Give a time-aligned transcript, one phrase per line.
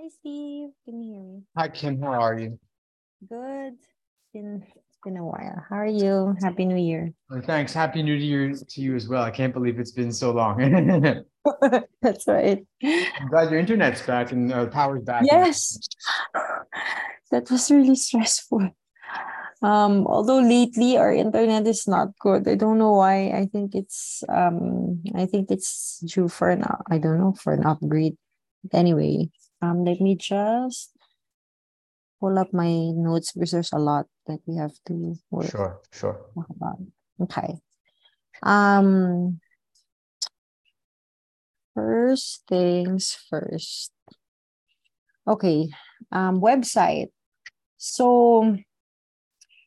[0.00, 0.70] Hi, Steve.
[0.84, 1.42] Can you hear me?
[1.56, 2.00] Hi, Kim.
[2.00, 2.56] How are you?
[3.28, 3.72] Good.
[3.72, 5.64] It's been it's been a while.
[5.68, 6.36] How are you?
[6.40, 7.12] Happy New Year.
[7.28, 7.72] Well, thanks.
[7.72, 9.24] Happy New Year to you as well.
[9.24, 10.60] I can't believe it's been so long.
[12.02, 12.64] That's right.
[12.80, 15.24] I'm glad your internet's back and uh, power's back.
[15.26, 15.76] Yes.
[17.32, 18.70] That was really stressful.
[19.62, 22.46] Um, although lately our internet is not good.
[22.46, 23.30] I don't know why.
[23.30, 27.66] I think it's um I think it's due for an I don't know for an
[27.66, 28.16] upgrade.
[28.72, 29.30] Anyway,
[29.62, 30.92] um let me just
[32.20, 36.18] pull up my notes because there's a lot that we have to work Sure, sure.
[36.34, 36.78] about.
[37.20, 37.58] Okay.
[38.42, 39.40] Um
[41.74, 43.92] first things first.
[45.26, 45.68] Okay.
[46.10, 47.10] Um website.
[47.76, 48.56] So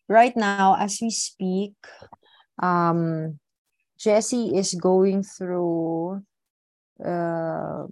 [0.09, 1.75] right now as we speak,
[2.61, 3.39] um
[3.97, 6.23] Jessie is going through
[7.03, 7.87] uh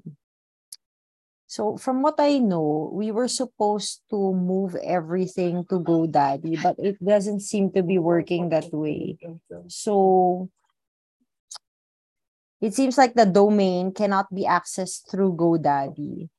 [1.49, 7.03] so from what I know, we were supposed to move everything to GoDaddy, but it
[7.03, 9.17] doesn't seem to be working that way.
[9.65, 10.51] So
[12.61, 16.29] it seems like the domain cannot be accessed through GoDaddy.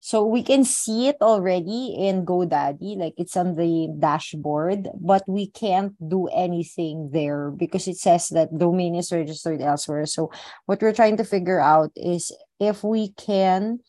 [0.00, 5.50] So we can see it already in GoDaddy, like it's on the dashboard, but we
[5.50, 10.06] can't do anything there because it says that domain is registered elsewhere.
[10.06, 10.32] So
[10.64, 13.80] what we're trying to figure out is if we can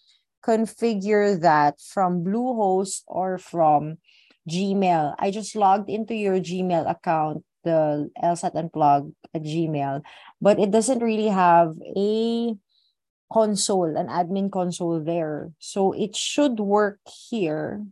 [0.49, 4.01] configure that from Bluehost or from
[4.49, 5.13] Gmail.
[5.19, 10.01] I just logged into your Gmail account, the LSAT Unplugged at Gmail,
[10.41, 12.57] but it doesn't really have a
[13.31, 15.51] console, an admin console there.
[15.59, 16.97] So it should work
[17.29, 17.85] here,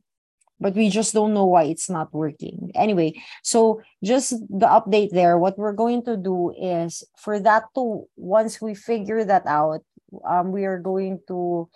[0.60, 2.72] but we just don't know why it's not working.
[2.74, 8.10] Anyway, so just the update there, what we're going to do is for that to,
[8.16, 9.86] once we figure that out,
[10.26, 11.70] um, we are going to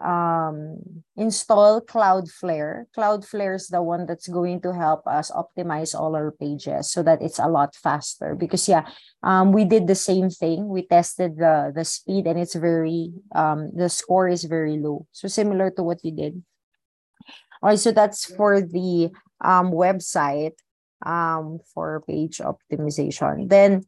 [0.00, 0.78] um,
[1.16, 2.84] install Cloudflare.
[2.96, 7.22] Cloudflare is the one that's going to help us optimize all our pages so that
[7.22, 8.34] it's a lot faster.
[8.34, 8.88] Because yeah,
[9.22, 10.68] um, we did the same thing.
[10.68, 15.06] We tested the the speed and it's very um, the score is very low.
[15.12, 16.42] So similar to what you did.
[17.62, 19.10] All right, so that's for the
[19.40, 20.58] um, website
[21.06, 23.48] um, for page optimization.
[23.48, 23.86] Then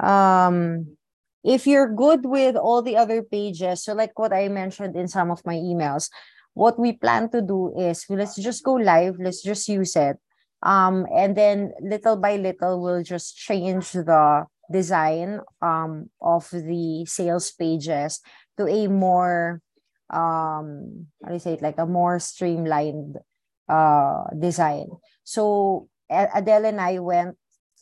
[0.00, 0.96] um,
[1.44, 5.30] if you're good with all the other pages, so like what I mentioned in some
[5.30, 6.10] of my emails,
[6.54, 10.16] what we plan to do is let's just go live, let's just use it.
[10.62, 17.50] Um, and then little by little, we'll just change the design um, of the sales
[17.52, 18.20] pages
[18.58, 19.62] to a more,
[20.10, 23.16] um, how do you say it, like a more streamlined
[23.68, 24.88] uh, design.
[25.24, 27.36] So Adele and I went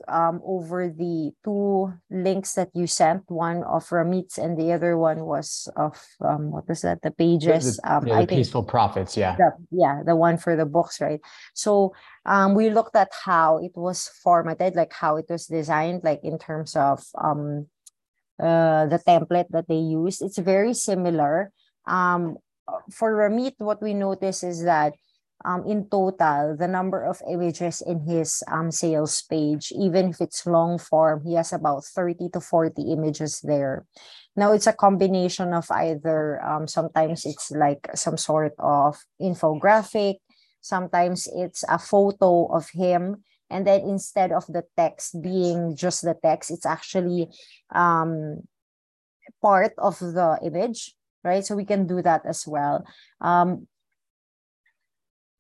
[0.07, 5.25] um, over the two links that you sent, one of Ramit's and the other one
[5.25, 7.03] was of um, what was that?
[7.03, 7.77] The pages.
[7.77, 9.17] The, um, yeah, I the peaceful profits.
[9.17, 9.37] Yeah.
[9.37, 11.21] the, yeah, the one for the books, right?
[11.55, 11.95] So
[12.25, 16.39] um, we looked at how it was formatted, like how it was designed, like in
[16.39, 17.67] terms of um,
[18.41, 20.23] uh, the template that they used.
[20.23, 21.53] It's very similar.
[21.87, 22.37] Um,
[22.93, 24.93] for Ramit, what we notice is that
[25.45, 30.47] um, in total, the number of images in his um, sales page, even if it's
[30.47, 33.87] long form, he has about 30 to 40 images there.
[34.35, 40.17] Now, it's a combination of either, um, sometimes it's like some sort of infographic,
[40.61, 43.23] sometimes it's a photo of him.
[43.51, 47.29] And then instead of the text being just the text, it's actually
[47.75, 48.43] um,
[49.41, 50.95] part of the image,
[51.25, 51.45] right?
[51.45, 52.85] So we can do that as well.
[53.21, 53.67] Um,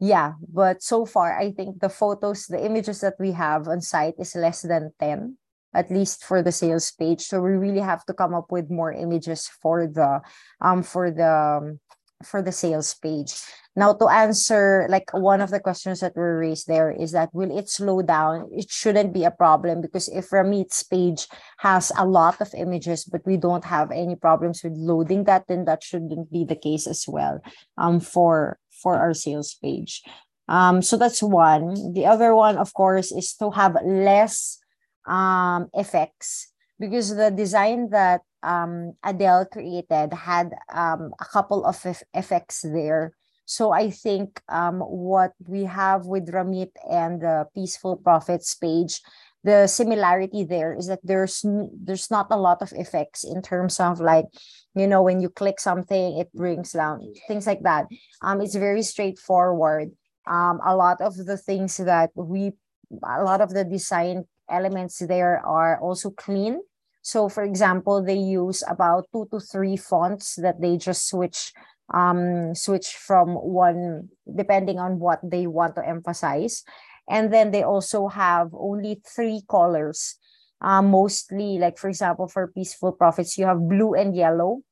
[0.00, 4.14] yeah, but so far, I think the photos, the images that we have on site
[4.18, 5.36] is less than 10,
[5.74, 7.22] at least for the sales page.
[7.22, 10.20] So we really have to come up with more images for the
[10.60, 11.80] um for the um,
[12.22, 13.34] for the sales page.
[13.74, 17.56] Now to answer like one of the questions that were raised there is that will
[17.56, 18.50] it slow down?
[18.52, 21.26] It shouldn't be a problem because if Ramit's page
[21.58, 25.64] has a lot of images but we don't have any problems with loading that, then
[25.66, 27.40] that shouldn't be the case as well
[27.76, 30.02] um for for our sales page.
[30.48, 31.92] Um, so that's one.
[31.92, 34.58] The other one, of course, is to have less
[35.06, 41.76] um, effects because the design that um, Adele created had um, a couple of
[42.14, 43.12] effects there.
[43.44, 49.00] So I think um, what we have with Ramit and the Peaceful Profits page,
[49.44, 54.00] the similarity there is that there's there's not a lot of effects in terms of
[54.00, 54.26] like
[54.74, 57.86] you know when you click something it brings down things like that.
[58.22, 59.90] Um it's very straightforward.
[60.26, 62.52] Um a lot of the things that we
[62.90, 66.60] a lot of the design elements there are also clean.
[67.02, 71.52] So for example they use about two to three fonts that they just switch
[71.94, 76.64] um, switch from one depending on what they want to emphasize.
[77.08, 80.16] And then they also have only three colors.
[80.60, 84.62] Uh, mostly, like for example, for Peaceful Profits, you have blue and yellow.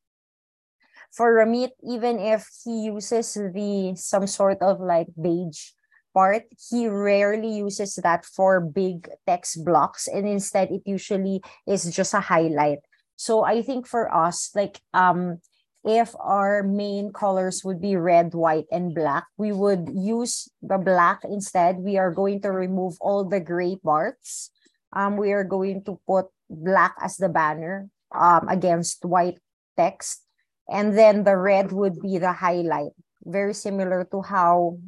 [1.13, 5.71] For Ramit, even if he uses the some sort of like beige
[6.13, 12.15] part, he rarely uses that for big text blocks, and instead it usually is just
[12.15, 12.81] a highlight.
[13.17, 15.41] So I think for us, like um,
[15.87, 21.23] if our main colors would be red, white, and black, we would use the black
[21.23, 21.79] instead.
[21.79, 24.51] We are going to remove all the gray parts.
[24.93, 29.39] Um, we are going to put black as the banner um, against white
[29.79, 30.27] text.
[30.69, 32.91] And then the red would be the highlight.
[33.23, 34.79] Very similar to how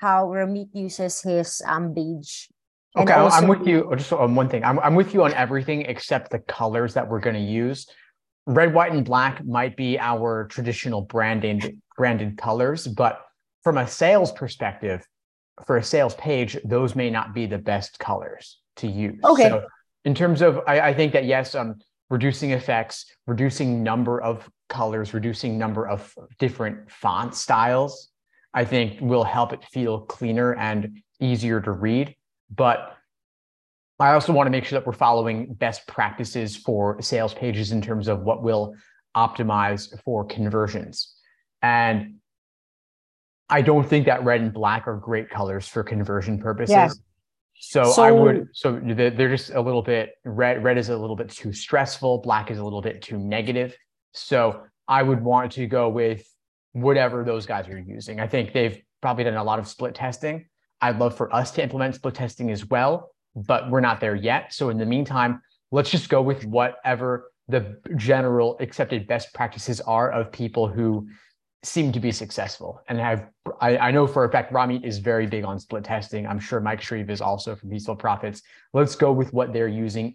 [0.00, 2.50] how Ramit uses his um beige.
[2.98, 4.64] Okay, also, I'm with you just on one thing.
[4.64, 7.86] I'm, I'm with you on everything except the colors that we're going to use
[8.46, 13.20] red, white, and black might be our traditional branded branded colors, but
[13.62, 15.06] from a sales perspective,
[15.66, 19.20] for a sales page, those may not be the best colors to use.
[19.24, 19.48] Okay.
[19.48, 19.66] So
[20.04, 21.76] in terms of, I, I think that yes, um,
[22.10, 28.10] reducing effects, reducing number of colors, reducing number of different font styles,
[28.52, 32.14] I think will help it feel cleaner and easier to read.
[32.54, 32.94] But
[34.04, 37.80] I also want to make sure that we're following best practices for sales pages in
[37.80, 38.74] terms of what will
[39.16, 41.14] optimize for conversions.
[41.62, 42.16] And
[43.48, 46.74] I don't think that red and black are great colors for conversion purposes.
[46.74, 46.90] Yeah.
[47.58, 51.16] So, so, I would so they're just a little bit red red is a little
[51.16, 53.74] bit too stressful, black is a little bit too negative.
[54.12, 56.28] So I would want to go with
[56.72, 58.20] whatever those guys are using.
[58.20, 60.44] I think they've probably done a lot of split testing.
[60.82, 64.52] I'd love for us to implement split testing as well but we're not there yet.
[64.52, 70.10] So in the meantime, let's just go with whatever the general accepted best practices are
[70.10, 71.08] of people who
[71.62, 73.26] seem to be successful and have
[73.60, 76.26] I, I know for a fact Ramit is very big on split testing.
[76.26, 78.42] I'm sure Mike Shreve is also from Peaceful Profits.
[78.72, 80.14] Let's go with what they're using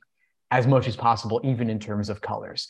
[0.52, 2.68] as much as possible, even in terms of colors.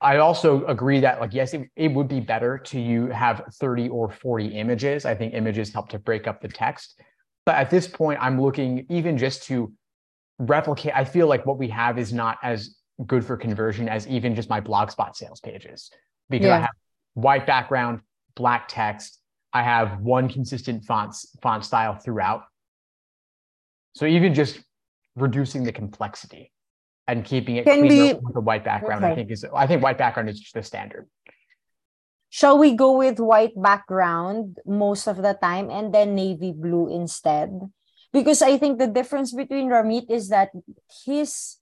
[0.00, 3.88] I also agree that like yes, it, it would be better to you have 30
[3.88, 5.04] or 40 images.
[5.04, 7.00] I think images help to break up the text.
[7.48, 9.72] But at this point, I'm looking even just to
[10.38, 10.92] replicate.
[10.94, 14.50] I feel like what we have is not as good for conversion as even just
[14.50, 15.90] my blogspot sales pages
[16.28, 16.56] because yeah.
[16.56, 16.74] I have
[17.14, 18.00] white background,
[18.36, 19.18] black text.
[19.54, 22.42] I have one consistent font font style throughout.
[23.94, 24.60] So even just
[25.16, 26.52] reducing the complexity
[27.06, 29.12] and keeping it Can cleaner with a white background, okay.
[29.12, 31.08] I think is I think white background is just the standard
[32.30, 37.50] shall we go with white background most of the time and then navy blue instead?
[38.12, 40.48] Because i think the difference between ramit is that
[41.04, 41.56] his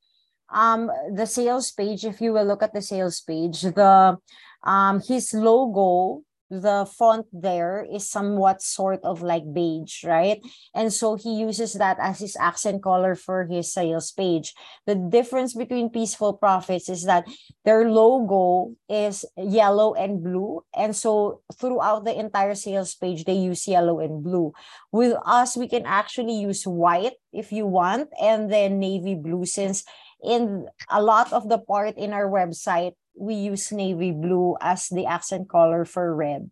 [0.54, 4.16] um the sales page if you will look at the sales page the
[4.62, 10.40] um his logo the font there is somewhat sort of like beige, right?
[10.74, 14.54] And so he uses that as his accent color for his sales page.
[14.86, 17.26] The difference between Peaceful Profits is that
[17.64, 20.62] their logo is yellow and blue.
[20.74, 24.52] And so throughout the entire sales page, they use yellow and blue.
[24.92, 29.84] With us, we can actually use white if you want, and then navy blue since
[30.22, 35.06] in a lot of the part in our website we use navy blue as the
[35.06, 36.50] accent color for red.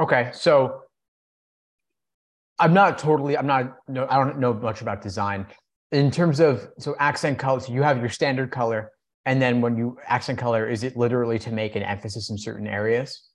[0.00, 0.82] Okay, so
[2.58, 5.46] I'm not totally, I'm not, no, I don't know much about design.
[5.90, 8.90] In terms of, so accent colors, you have your standard color.
[9.24, 12.66] And then when you accent color, is it literally to make an emphasis in certain
[12.66, 13.28] areas?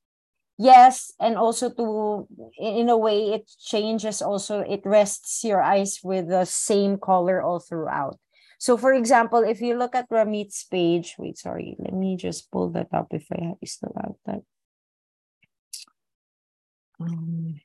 [0.57, 2.27] Yes, and also to,
[2.57, 7.59] in a way, it changes also, it rests your eyes with the same color all
[7.59, 8.17] throughout.
[8.57, 12.69] So for example, if you look at Ramit's page, wait, sorry, let me just pull
[12.71, 14.41] that up if I still have that.
[16.99, 17.59] Um,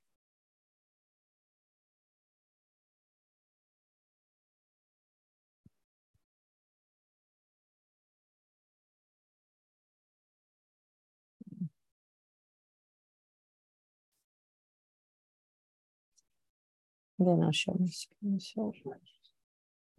[17.19, 18.41] then I'll show my screen.
[18.41, 18.73] So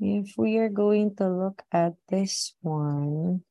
[0.04, 3.44] if we are going to look at this one,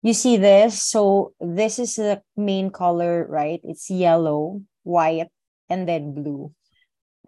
[0.00, 0.82] you see this?
[0.82, 3.60] So this is the main color, right?
[3.62, 5.28] It's yellow, white,
[5.68, 6.52] and then blue.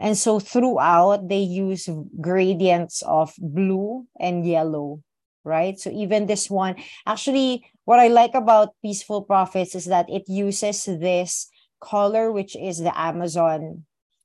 [0.00, 1.88] And so throughout, they use
[2.20, 5.02] gradients of blue and yellow,
[5.44, 5.78] right?
[5.78, 10.86] So even this one, actually, what I like about Peaceful Profits is that it uses
[10.86, 11.51] this
[11.82, 13.84] color, which is the Amazon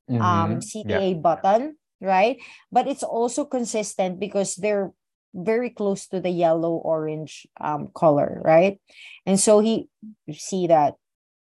[0.10, 0.22] mm-hmm.
[0.22, 1.18] um, CTA yeah.
[1.18, 1.76] button.
[2.00, 2.38] right?
[2.72, 4.94] But it's also consistent because they're
[5.34, 8.80] very close to the yellow orange um, color, right?
[9.26, 9.90] And so he
[10.32, 10.96] see that,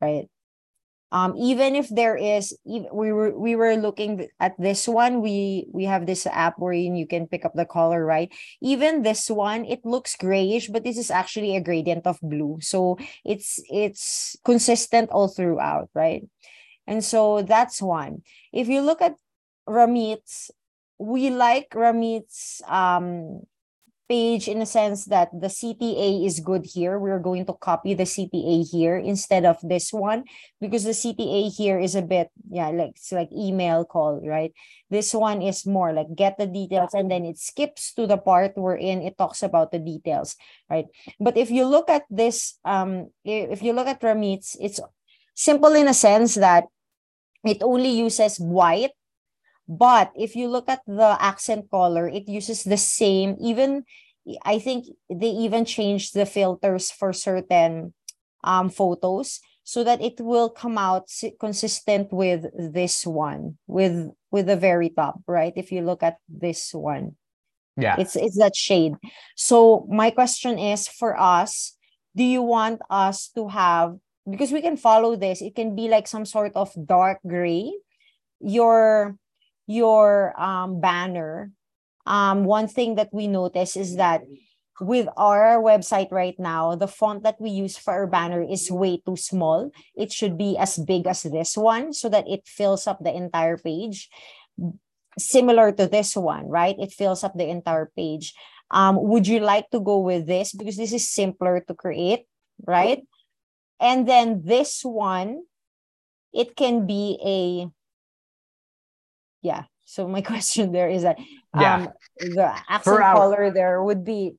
[0.00, 0.28] right?
[1.12, 5.20] Um, even if there is, we were we were looking at this one.
[5.20, 8.32] We we have this app where you can pick up the color, right?
[8.64, 12.96] Even this one, it looks grayish, but this is actually a gradient of blue, so
[13.28, 16.24] it's it's consistent all throughout, right?
[16.86, 18.22] And so that's one.
[18.50, 19.14] If you look at
[19.68, 20.50] Ramit's,
[20.98, 23.44] we like Ramit's um
[24.12, 27.00] page in a sense that the CTA is good here.
[27.00, 30.28] We're going to copy the CTA here instead of this one
[30.60, 34.52] because the CTA here is a bit, yeah, like it's like email call, right?
[34.92, 38.52] This one is more like get the details and then it skips to the part
[38.54, 40.36] wherein it talks about the details,
[40.68, 40.92] right?
[41.18, 44.80] But if you look at this, um, if you look at Ramit's, it's
[45.34, 46.68] simple in a sense that
[47.48, 48.92] it only uses white
[49.68, 53.84] but if you look at the accent color, it uses the same, even
[54.44, 57.94] I think they even changed the filters for certain
[58.44, 64.56] um, photos so that it will come out consistent with this one, with with the
[64.56, 65.52] very top, right?
[65.56, 67.16] If you look at this one.
[67.76, 67.96] Yeah.
[67.98, 68.94] It's it's that shade.
[69.36, 71.76] So my question is for us,
[72.14, 73.96] do you want us to have
[74.28, 77.72] because we can follow this, it can be like some sort of dark gray.
[78.40, 79.16] Your
[79.66, 81.50] your um, banner,
[82.06, 84.22] um, one thing that we notice is that
[84.80, 88.98] with our website right now, the font that we use for our banner is way
[88.98, 89.70] too small.
[89.94, 93.58] It should be as big as this one so that it fills up the entire
[93.58, 94.08] page.
[95.18, 96.74] Similar to this one, right?
[96.78, 98.34] It fills up the entire page.
[98.70, 100.52] Um, would you like to go with this?
[100.52, 102.24] Because this is simpler to create,
[102.66, 103.04] right?
[103.78, 105.42] And then this one,
[106.32, 107.68] it can be a
[109.42, 111.18] yeah so my question there is that
[111.58, 111.74] yeah.
[111.74, 114.34] um the accent our, color there would be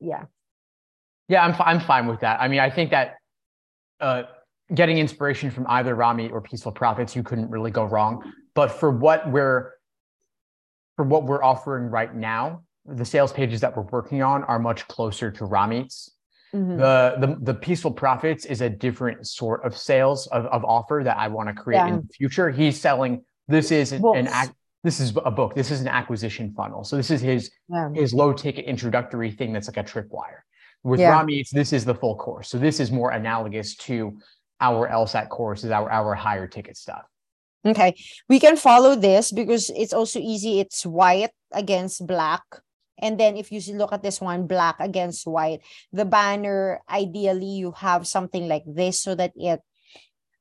[0.00, 0.24] yeah
[1.28, 3.16] yeah i'm, I'm fine with that i mean i think that
[4.00, 4.24] uh
[4.72, 8.90] getting inspiration from either Rami or peaceful profits you couldn't really go wrong but for
[8.90, 9.72] what we're
[10.96, 14.86] for what we're offering right now the sales pages that we're working on are much
[14.88, 16.10] closer to Rami's.
[16.54, 16.78] Mm-hmm.
[16.78, 21.16] The, the the peaceful profits is a different sort of sales of, of offer that
[21.16, 21.88] I want to create yeah.
[21.88, 22.50] in the future.
[22.50, 24.52] He's selling this is an, an act.
[24.82, 25.54] This is a book.
[25.54, 26.84] This is an acquisition funnel.
[26.84, 27.90] So this is his yeah.
[27.94, 30.40] his low ticket introductory thing that's like a tripwire.
[30.82, 31.10] With yeah.
[31.10, 32.48] Ramit's, this is the full course.
[32.48, 34.18] So this is more analogous to
[34.60, 37.04] our LSAT courses, our our higher ticket stuff.
[37.64, 37.94] Okay,
[38.28, 40.60] we can follow this because it's also easy.
[40.60, 42.42] It's white against black.
[43.02, 45.60] And then if you look at this one, black against white,
[45.92, 49.60] the banner, ideally you have something like this so that it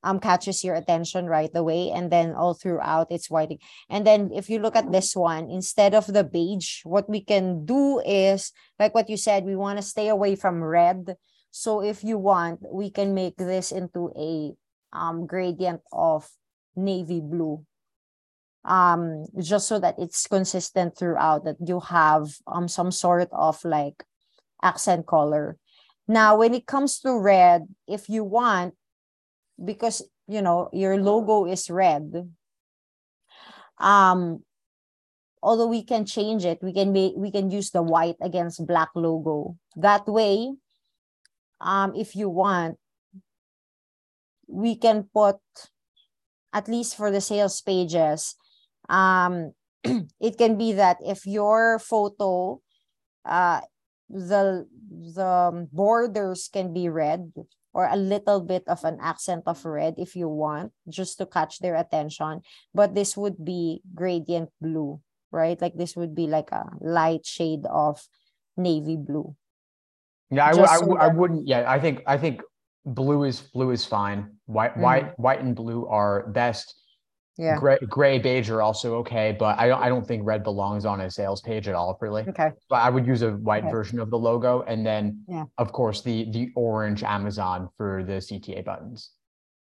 [0.03, 4.49] um catches your attention right away and then all throughout it's whiting and then if
[4.49, 8.95] you look at this one instead of the beige what we can do is like
[8.95, 11.15] what you said we want to stay away from red.
[11.51, 14.53] So if you want we can make this into a
[14.95, 16.29] um gradient of
[16.75, 17.65] navy blue
[18.63, 24.05] um just so that it's consistent throughout that you have um some sort of like
[24.61, 25.57] accent color.
[26.07, 28.75] Now when it comes to red if you want
[29.63, 32.31] because you know your logo is red.
[33.79, 34.43] Um
[35.41, 38.89] although we can change it we can be we can use the white against black
[38.95, 39.55] logo.
[39.75, 40.53] That way
[41.61, 42.77] um if you want
[44.47, 45.37] we can put
[46.53, 48.35] at least for the sales pages
[48.89, 49.53] um
[50.19, 52.59] it can be that if your photo
[53.25, 53.61] uh
[54.09, 57.31] the the borders can be red
[57.73, 61.59] or a little bit of an accent of red if you want, just to catch
[61.59, 62.41] their attention.
[62.73, 65.59] But this would be gradient blue, right?
[65.59, 68.01] Like this would be like a light shade of
[68.57, 69.35] navy blue.
[70.31, 71.47] Yeah, I, I, so I, wouldn't.
[71.47, 72.41] Yeah, I think I think
[72.85, 74.37] blue is blue is fine.
[74.45, 74.81] White, mm-hmm.
[74.81, 76.75] white, white, and blue are best.
[77.39, 77.55] Yeah.
[77.55, 79.81] Gray, gray, beige are also okay, but I don't.
[79.81, 82.27] I don't think red belongs on a sales page at all, really.
[82.27, 82.51] Okay.
[82.67, 83.71] But I would use a white okay.
[83.71, 85.45] version of the logo, and then, yeah.
[85.57, 89.11] of course, the the orange Amazon for the CTA buttons.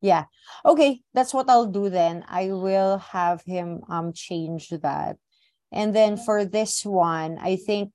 [0.01, 0.27] Yeah.
[0.65, 2.25] Okay, that's what I'll do then.
[2.29, 5.17] I will have him um change that,
[5.73, 7.91] and then for this one, I think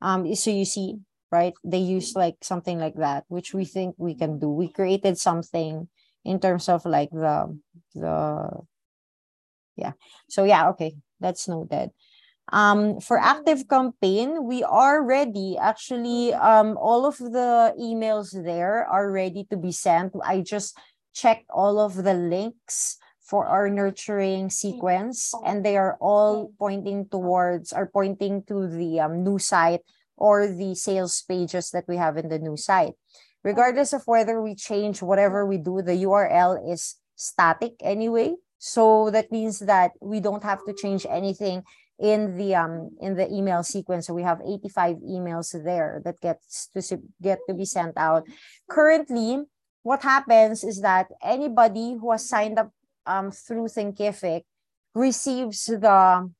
[0.00, 0.98] um so you see
[1.30, 5.16] right they use like something like that which we think we can do we created
[5.16, 5.88] something
[6.26, 7.58] in terms of like the
[7.94, 8.50] the
[9.82, 9.94] yeah.
[10.30, 10.94] So yeah okay.
[11.18, 11.90] That's noted.
[12.50, 15.58] Um for active campaign we are ready.
[15.58, 20.14] Actually um all of the emails there are ready to be sent.
[20.22, 20.78] I just
[21.12, 22.98] checked all of the links
[23.32, 29.24] for our nurturing sequence, and they are all pointing towards or pointing to the um,
[29.24, 29.80] new site
[30.16, 32.92] or the sales pages that we have in the new site.
[33.42, 38.36] Regardless of whether we change whatever we do, the URL is static anyway.
[38.62, 41.64] So that means that we don't have to change anything
[41.98, 44.06] in the um in the email sequence.
[44.06, 48.22] So we have 85 emails there that gets to get to be sent out.
[48.70, 49.42] Currently
[49.82, 52.70] what happens is that anybody who has signed up
[53.04, 54.46] um through thinkific
[54.94, 56.30] receives the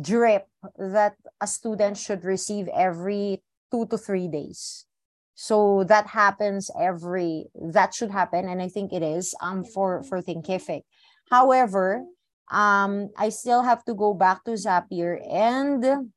[0.00, 0.46] drip
[0.78, 4.86] that a student should receive every two to three days.
[5.34, 8.46] So that happens every that should happen.
[8.46, 10.86] And i think it is um for for thinkific
[11.30, 12.04] however
[12.50, 16.12] um, I still have to go back to Zapier and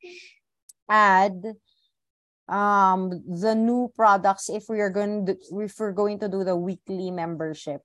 [0.90, 1.44] add
[2.48, 6.56] um, the new products if we are going to, if we're going to do the
[6.56, 7.82] weekly membership.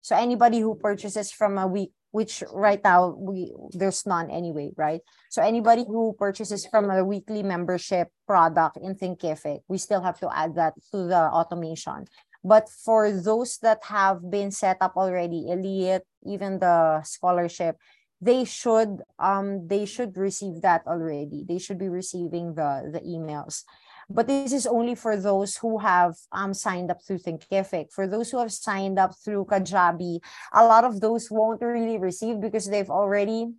[0.00, 5.00] So anybody who purchases from a week, which right now we there's none anyway, right?
[5.28, 10.34] So anybody who purchases from a weekly membership product in Thinkific, we still have to
[10.34, 12.06] add that to the automation.
[12.48, 17.76] But for those that have been set up already, elite, even the scholarship,
[18.24, 21.44] they should um they should receive that already.
[21.44, 23.68] They should be receiving the the emails.
[24.08, 27.92] But this is only for those who have um signed up through Thinkific.
[27.92, 30.24] For those who have signed up through Kajabi,
[30.56, 33.52] a lot of those won't really receive because they've already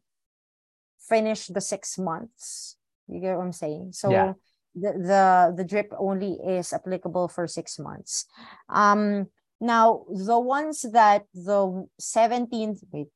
[0.97, 2.75] finished the six months.
[3.07, 3.93] You get what I'm saying?
[3.93, 4.33] So yeah
[4.75, 8.25] the, the the drip only is applicable for six months.
[8.69, 9.27] Um,
[9.59, 13.07] now the ones that the 17th wait,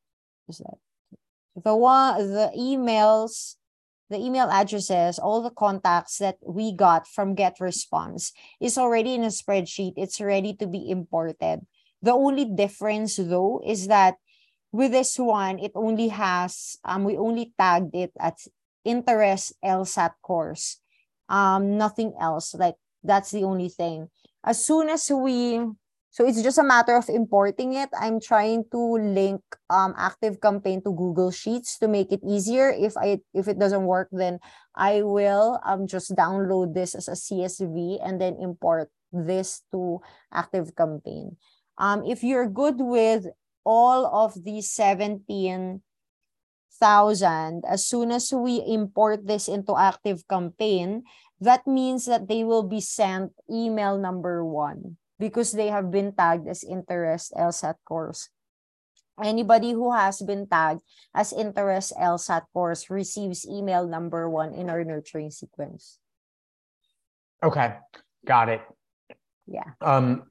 [0.50, 0.78] is that
[1.64, 3.56] the one the emails
[4.10, 8.32] the email addresses, all the contacts that we got from Get Response
[8.62, 9.94] is already in a spreadsheet.
[9.98, 11.66] It's ready to be imported.
[12.04, 14.16] The only difference though is that
[14.72, 18.50] with this one, it only has, um, we only tagged it as
[18.84, 20.83] interest LSAT course
[21.30, 22.54] um nothing else.
[22.54, 24.10] Like that's the only thing.
[24.44, 25.60] As soon as we
[26.14, 27.90] so it's just a matter of importing it.
[27.98, 32.70] I'm trying to link um active campaign to google sheets to make it easier.
[32.70, 34.40] If i if it doesn't work then
[34.76, 40.76] i will um just download this as a csv and then import this to active
[40.76, 41.38] campaign.
[41.78, 43.28] Um if you're good with
[43.66, 45.82] all of these 17
[46.80, 51.04] thousand, as soon as we import this into Active Campaign,
[51.40, 56.48] that means that they will be sent email number one because they have been tagged
[56.48, 58.30] as interest LSAT course.
[59.22, 60.82] Anybody who has been tagged
[61.14, 66.00] as interest LSAT course receives email number one in our nurturing sequence.
[67.44, 67.76] Okay,
[68.26, 68.62] got it.
[69.46, 69.76] Yeah.
[69.82, 70.24] Um,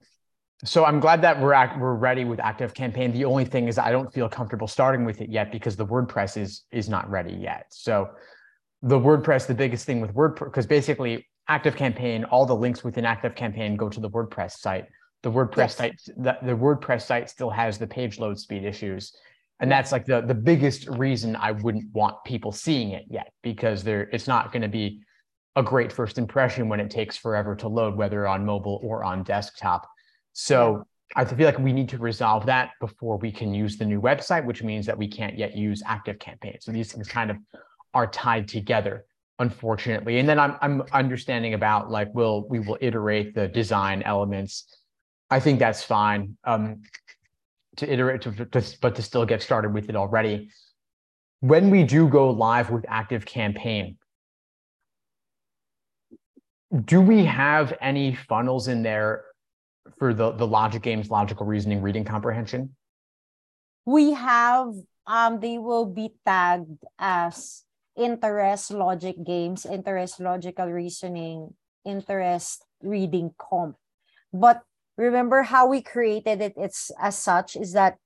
[0.64, 3.12] so I'm glad that we're act- we're ready with Active Campaign.
[3.12, 6.36] The only thing is I don't feel comfortable starting with it yet because the WordPress
[6.36, 7.66] is is not ready yet.
[7.70, 8.10] So
[8.82, 13.04] the WordPress, the biggest thing with WordPress, because basically Active Campaign, all the links within
[13.04, 14.86] Active Campaign go to the WordPress site.
[15.22, 15.76] The WordPress yes.
[15.76, 19.12] site, the, the WordPress site still has the page load speed issues.
[19.60, 23.84] And that's like the, the biggest reason I wouldn't want people seeing it yet, because
[23.84, 25.02] there it's not going to be
[25.54, 29.22] a great first impression when it takes forever to load, whether on mobile or on
[29.22, 29.88] desktop.
[30.32, 34.00] So I feel like we need to resolve that before we can use the new
[34.00, 36.56] website, which means that we can't yet use active campaign.
[36.60, 37.36] So these things kind of
[37.92, 39.04] are tied together,
[39.38, 40.18] unfortunately.
[40.18, 44.66] And then I'm I'm understanding about like we'll we will iterate the design elements.
[45.30, 46.36] I think that's fine.
[46.44, 46.82] Um,
[47.76, 50.50] to iterate to, to but to still get started with it already.
[51.40, 53.96] When we do go live with active campaign,
[56.84, 59.24] do we have any funnels in there
[59.98, 62.74] for the the logic games, logical reasoning, reading comprehension?
[63.84, 64.74] We have
[65.06, 67.64] um they will be tagged as
[67.96, 73.76] interest logic games, interest logical reasoning, interest reading comp.
[74.32, 74.62] But
[74.96, 77.96] remember how we created it it's as such is that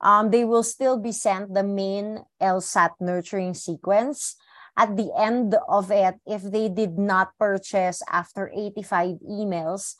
[0.00, 4.36] um, they will still be sent the main LSAT nurturing sequence.
[4.76, 9.94] At the end of it, if they did not purchase after 85 emails,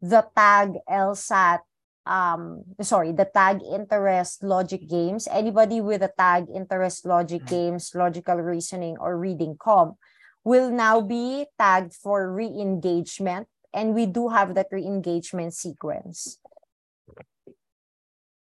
[0.00, 1.60] the tag LSAT,
[2.06, 7.48] um, sorry, the tag interest logic games, anybody with a tag interest logic mm.
[7.48, 9.96] games, logical reasoning, or reading comp
[10.44, 13.46] will now be tagged for re-engagement.
[13.74, 16.38] And we do have that re-engagement sequence.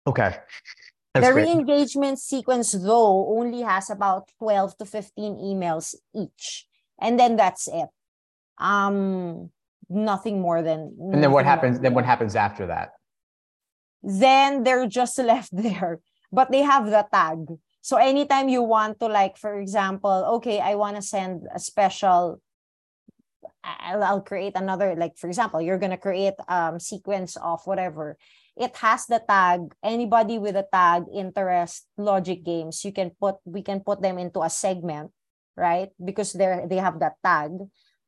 [0.06, 0.36] Okay.
[1.14, 6.66] That's the re-engagement sequence, though, only has about 12 to 15 emails each.
[7.00, 7.88] And then that's it.
[8.58, 9.50] Um,
[9.92, 12.92] nothing more than and then what happens then what happens after that?
[14.02, 16.00] Then they're just left there,
[16.32, 17.46] but they have the tag.
[17.82, 22.40] So anytime you want to like, for example, okay, I want to send a special
[23.64, 28.16] I'll, I'll create another like for example you're going to create um sequence of whatever.
[28.56, 29.72] It has the tag.
[29.82, 34.42] Anybody with a tag interest logic games you can put we can put them into
[34.42, 35.10] a segment
[35.56, 35.90] right?
[36.02, 37.52] Because they're they have that tag.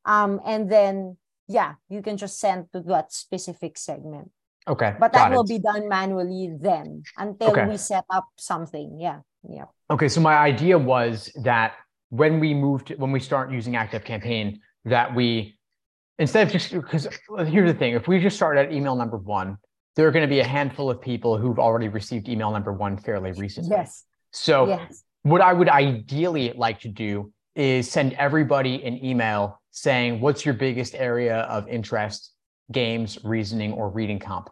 [0.03, 4.31] Um and then yeah you can just send to that specific segment
[4.67, 4.95] Okay.
[4.99, 5.47] but that will it.
[5.49, 7.67] be done manually then until Okay.
[7.67, 11.73] we set up something yeah yeah Okay, so my idea was that
[12.09, 15.59] when we moved, when we start using Active Campaign, that we
[16.17, 17.07] instead of just because
[17.45, 19.57] here's the thing: if we just start at email number one,
[19.95, 22.97] there are going to be a handful of people who've already received email number one
[22.97, 23.69] fairly recently.
[23.69, 29.61] yes So yes what I would ideally like to do is send everybody an email
[29.71, 32.33] saying, "What's your biggest area of interest?
[32.71, 34.49] Games, reasoning, or reading comp?"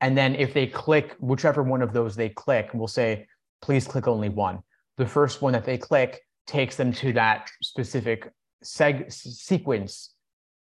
[0.00, 3.26] And then if they click whichever one of those they click, we'll say,
[3.62, 4.62] "Please click only one."
[4.96, 8.30] The first one that they click takes them to that specific
[8.64, 10.14] seg- sequence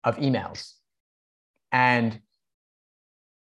[0.04, 0.74] of emails,
[1.72, 2.22] and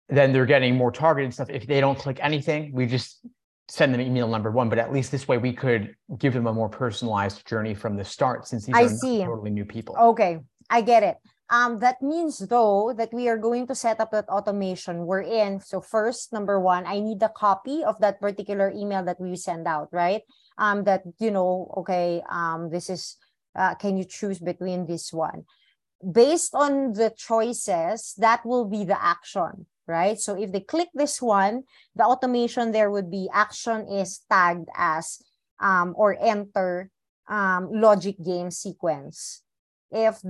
[0.10, 1.50] then they're getting more targeted stuff.
[1.50, 3.26] If they don't click anything, we just
[3.68, 4.70] send them email number one.
[4.70, 8.06] But at least this way, we could give them a more personalized journey from the
[8.06, 9.24] start, since these I are see.
[9.24, 9.96] totally new people.
[9.98, 11.18] Okay, I get it.
[11.50, 15.60] Um, that means though that we are going to set up that automation we're in.
[15.60, 19.68] So first, number one, I need a copy of that particular email that we send
[19.68, 20.24] out, right?
[20.58, 23.18] Um, that you know, okay, um, this is
[23.56, 25.46] uh, can you choose between this one?
[26.02, 30.20] Based on the choices, that will be the action, right?
[30.20, 31.64] So if they click this one,
[31.96, 35.22] the automation there would be action is tagged as
[35.60, 36.90] um, or enter
[37.28, 39.42] um, logic game sequence.
[39.92, 40.22] If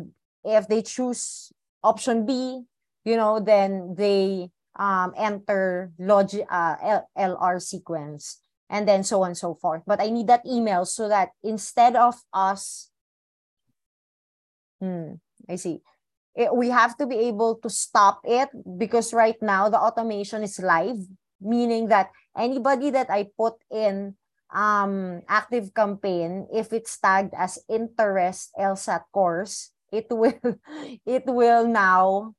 [0.44, 1.52] if they choose
[1.84, 2.64] option B,
[3.04, 9.38] you know, then they um, enter logic uh, LR sequence and then so on and
[9.38, 9.84] so forth.
[9.86, 12.90] But I need that email so that instead of us,
[14.82, 15.14] hmm,
[15.50, 15.82] I see.
[16.36, 20.60] It, we have to be able to stop it because right now the automation is
[20.60, 21.00] live,
[21.40, 24.16] meaning that anybody that I put in
[24.54, 30.36] um active campaign, if it's tagged as interest LSAT course, it will
[31.06, 32.36] it will now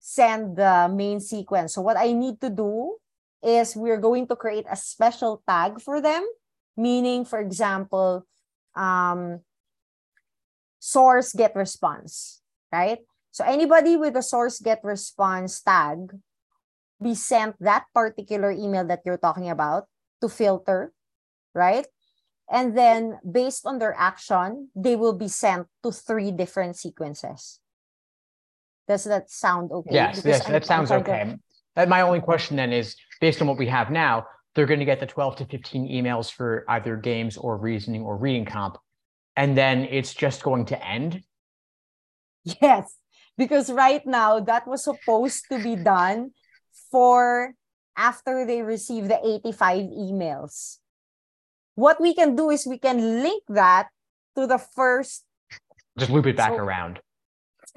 [0.00, 1.74] send the main sequence.
[1.74, 2.96] So what I need to do
[3.42, 6.26] is we're going to create a special tag for them,
[6.76, 8.26] meaning, for example,
[8.74, 9.40] um,
[10.78, 12.39] source get response,
[12.72, 12.98] right?
[13.30, 16.12] So anybody with a source get response tag
[17.02, 19.84] be sent that particular email that you're talking about
[20.20, 20.92] to filter,
[21.54, 21.86] right?
[22.50, 27.60] And then based on their action, they will be sent to three different sequences.
[28.88, 29.94] Does that sound okay?
[29.94, 31.36] Yes, Because yes, I'm- that sounds to- okay.
[31.76, 34.84] That my only question then is based on what we have now, they're going to
[34.84, 38.76] get the 12 to 15 emails for either games or reasoning or reading comp.
[39.36, 41.22] And then it's just going to end.
[42.62, 42.96] Yes,
[43.36, 46.32] because right now that was supposed to be done
[46.90, 47.54] for
[47.96, 50.78] after they receive the 85 emails.
[51.74, 53.88] What we can do is we can link that
[54.36, 55.24] to the first
[55.98, 57.00] Just loop it back So- around.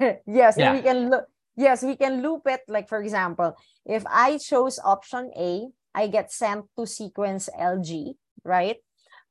[0.26, 0.72] yes, Yeah.
[0.72, 1.24] and we can look
[1.56, 3.54] yes, we can loop it like for example,
[3.86, 8.76] if I chose option A, I get sent to sequence LG, right?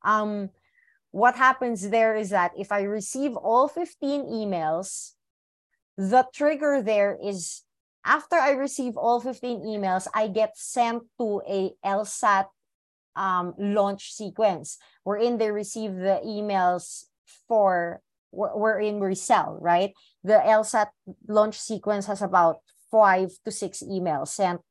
[0.06, 0.50] Um
[1.12, 5.14] what happens there is that if I receive all 15 emails,
[5.98, 7.64] the trigger there is
[8.06, 12.46] after I receive all 15 emails, I get sent to a LSAT
[13.16, 17.06] um, launch sequence wherein they receive the emails
[17.48, 18.02] for
[18.32, 19.94] wherein we sell, right?
[20.24, 20.88] The LSAT
[21.28, 22.58] launch sequence has about
[22.92, 24.62] five to six emails sent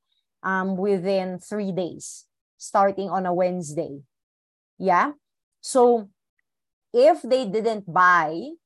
[0.42, 2.26] um, within three days,
[2.58, 4.00] starting on a Wednesday.
[4.78, 5.12] Yeah.
[5.61, 6.11] So
[6.92, 8.58] if they didn't buy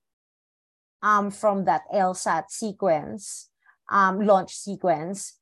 [1.02, 3.50] um, from that LSAT sequence,
[3.90, 5.38] um, launch sequence,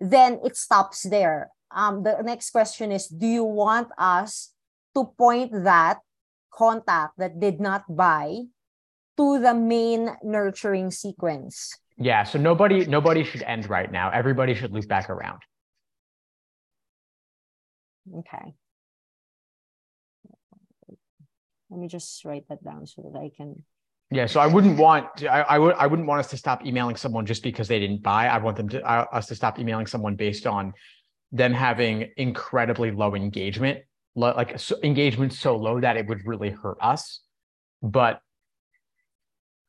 [0.00, 1.50] then it stops there.
[1.70, 4.52] Um, the next question is Do you want us
[4.96, 5.98] to point that
[6.52, 8.50] contact that did not buy
[9.16, 11.76] to the main nurturing sequence?
[11.96, 12.24] Yeah.
[12.24, 14.10] So nobody, nobody should end right now.
[14.10, 15.42] Everybody should loop back around.
[18.18, 18.54] Okay.
[21.70, 23.62] Let me just write that down so that I can.
[24.10, 24.26] Yeah.
[24.26, 27.26] So I wouldn't want, I, I would, I wouldn't want us to stop emailing someone
[27.26, 28.26] just because they didn't buy.
[28.26, 30.72] I want them to, uh, us to stop emailing someone based on
[31.30, 33.80] them having incredibly low engagement,
[34.16, 37.20] lo- like so, engagement so low that it would really hurt us.
[37.82, 38.20] But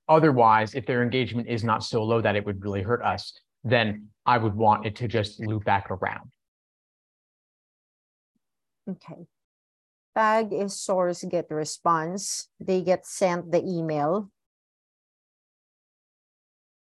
[0.09, 4.07] otherwise, if their engagement is not so low that it would really hurt us, then
[4.25, 6.31] I would want it to just loop back around.
[8.89, 9.27] Okay.
[10.15, 12.49] Tag is source get response.
[12.59, 14.29] They get sent the email.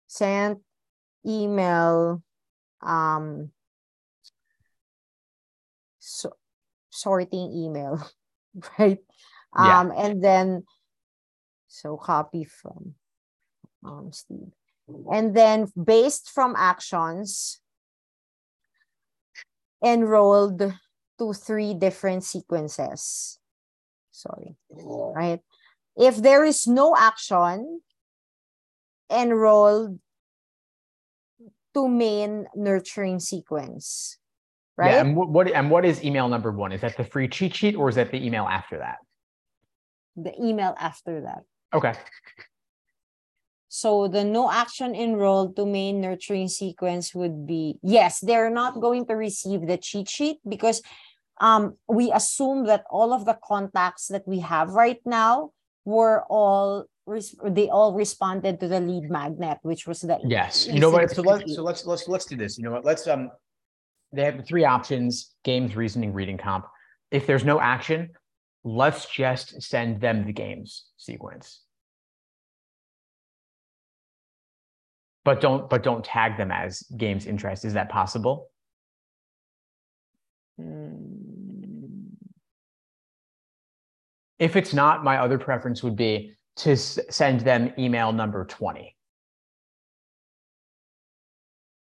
[0.06, 0.58] Sent
[1.26, 2.22] email
[2.82, 3.50] um
[5.98, 6.32] so,
[6.88, 8.00] sorting email,
[8.78, 8.98] right?
[9.54, 9.80] Yeah.
[9.80, 10.64] Um and then
[11.68, 12.94] so copy from
[13.84, 14.52] um Steve.
[15.12, 17.60] And then based from actions
[19.84, 20.72] enrolled
[21.20, 23.38] to three different sequences.
[24.10, 25.12] Sorry, oh.
[25.14, 25.40] right?
[25.96, 27.80] If there is no action,
[29.12, 30.00] enrolled
[31.74, 34.18] to main nurturing sequence,
[34.76, 34.98] right?
[34.98, 36.72] Yeah, and what, what and what is email number one?
[36.72, 38.98] Is that the free cheat sheet or is that the email after that?
[40.16, 41.42] the email after that.
[41.72, 41.94] Okay.
[43.68, 49.06] So the no action enrolled to main nurturing sequence would be yes, they're not going
[49.06, 50.82] to receive the cheat sheet because
[51.40, 55.50] um, we assume that all of the contacts that we have right now
[55.84, 56.84] were all
[57.44, 60.68] they all responded to the lead magnet, which was the Yes.
[60.68, 61.10] You know what?
[61.10, 62.56] So let's so let's let's let's do this.
[62.56, 62.84] You know what?
[62.84, 63.30] Let's um
[64.12, 66.66] they have the three options, games, reasoning, reading comp.
[67.10, 68.10] If there's no action,
[68.62, 71.62] let's just send them the games sequence.
[75.24, 77.64] But don't but don't tag them as games interest.
[77.64, 78.50] Is that possible?
[80.58, 81.29] Hmm.
[84.40, 88.96] If it's not, my other preference would be to s- send them email number 20.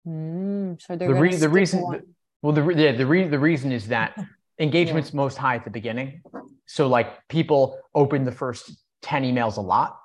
[0.05, 2.01] Hmm, so The re- the reason- one.
[2.41, 4.15] Well, the re- yeah, the re- the reason is that
[4.59, 6.21] engagement's most high at the beginning.
[6.65, 9.97] So like people open the first 10 emails a lot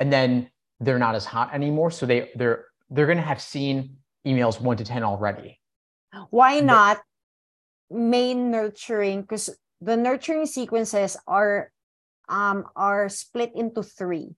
[0.00, 1.90] and then they're not as hot anymore.
[1.90, 5.60] So they they're they're gonna have seen emails one to 10 already.
[6.30, 7.00] Why not
[7.90, 9.22] main nurturing?
[9.22, 11.70] Because the nurturing sequences are
[12.28, 14.34] um are split into three.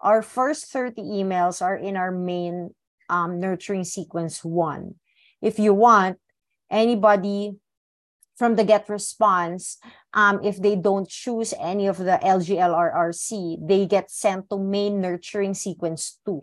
[0.00, 2.74] Our first 30 emails are in our main
[3.08, 4.96] um nurturing sequence one.
[5.40, 6.18] If you want
[6.70, 7.56] anybody
[8.36, 9.78] from the get response,
[10.14, 15.54] um, if they don't choose any of the LGLRRC, they get sent to main nurturing
[15.54, 16.40] sequence two,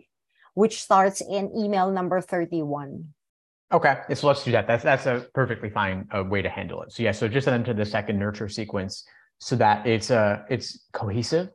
[0.54, 3.12] which starts in email number 31.
[3.72, 4.66] Okay, so let's do that.
[4.66, 6.90] That's that's a perfectly fine uh, way to handle it.
[6.90, 9.04] So yeah, so just send them to the second nurture sequence
[9.40, 11.48] so that it's uh it's cohesive,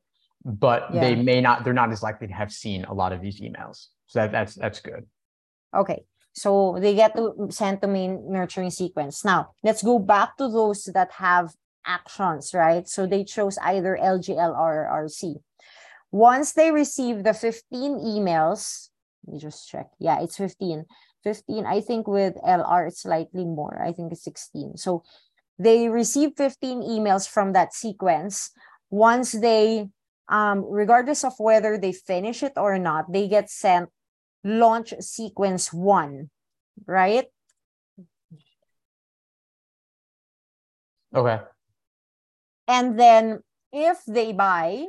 [0.44, 3.40] but they may not they're not as likely to have seen a lot of these
[3.40, 3.88] emails.
[4.08, 5.06] So that that's that's good.
[5.74, 9.24] Okay, so they get to send to main nurturing sequence.
[9.24, 11.54] Now, let's go back to those that have
[11.86, 12.88] actions, right?
[12.88, 15.36] So they chose either LGL or RC.
[16.12, 18.90] Once they receive the 15 emails,
[19.26, 19.88] let me just check.
[20.00, 20.86] Yeah, it's 15.
[21.24, 23.82] 15, I think with LR, it's slightly more.
[23.82, 24.78] I think it's 16.
[24.78, 25.04] So
[25.58, 28.52] they receive 15 emails from that sequence.
[28.90, 29.88] Once they,
[30.28, 33.90] um, regardless of whether they finish it or not, they get sent
[34.44, 36.30] launch sequence one,
[36.86, 37.26] right?
[41.16, 41.40] Okay.
[42.68, 43.40] And then
[43.72, 44.86] if they buy,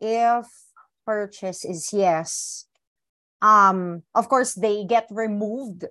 [0.00, 0.46] if
[1.06, 2.66] purchase is yes,
[3.40, 5.86] um, of course they get removed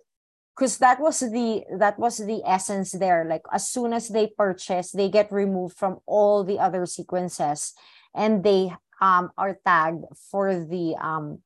[0.57, 3.23] because that was the that was the essence there.
[3.25, 7.73] Like as soon as they purchase, they get removed from all the other sequences,
[8.15, 11.39] and they um are tagged for the um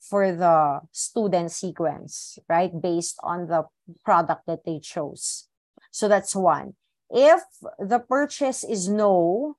[0.00, 2.70] for the student sequence, right?
[2.70, 3.64] Based on the
[4.04, 5.48] product that they chose.
[5.90, 6.74] So that's one.
[7.10, 7.40] If
[7.78, 9.56] the purchase is no,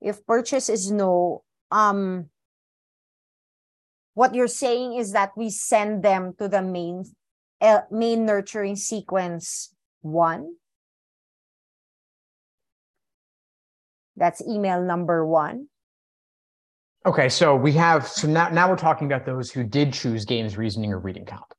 [0.00, 2.26] if purchase is no, um,
[4.18, 7.04] what you're saying is that we send them to the main
[7.60, 10.56] uh, main nurturing sequence one.
[14.16, 15.68] That's email number one.
[17.06, 20.58] Okay, so we have so now now we're talking about those who did choose games,
[20.58, 21.54] reasoning, or reading comp.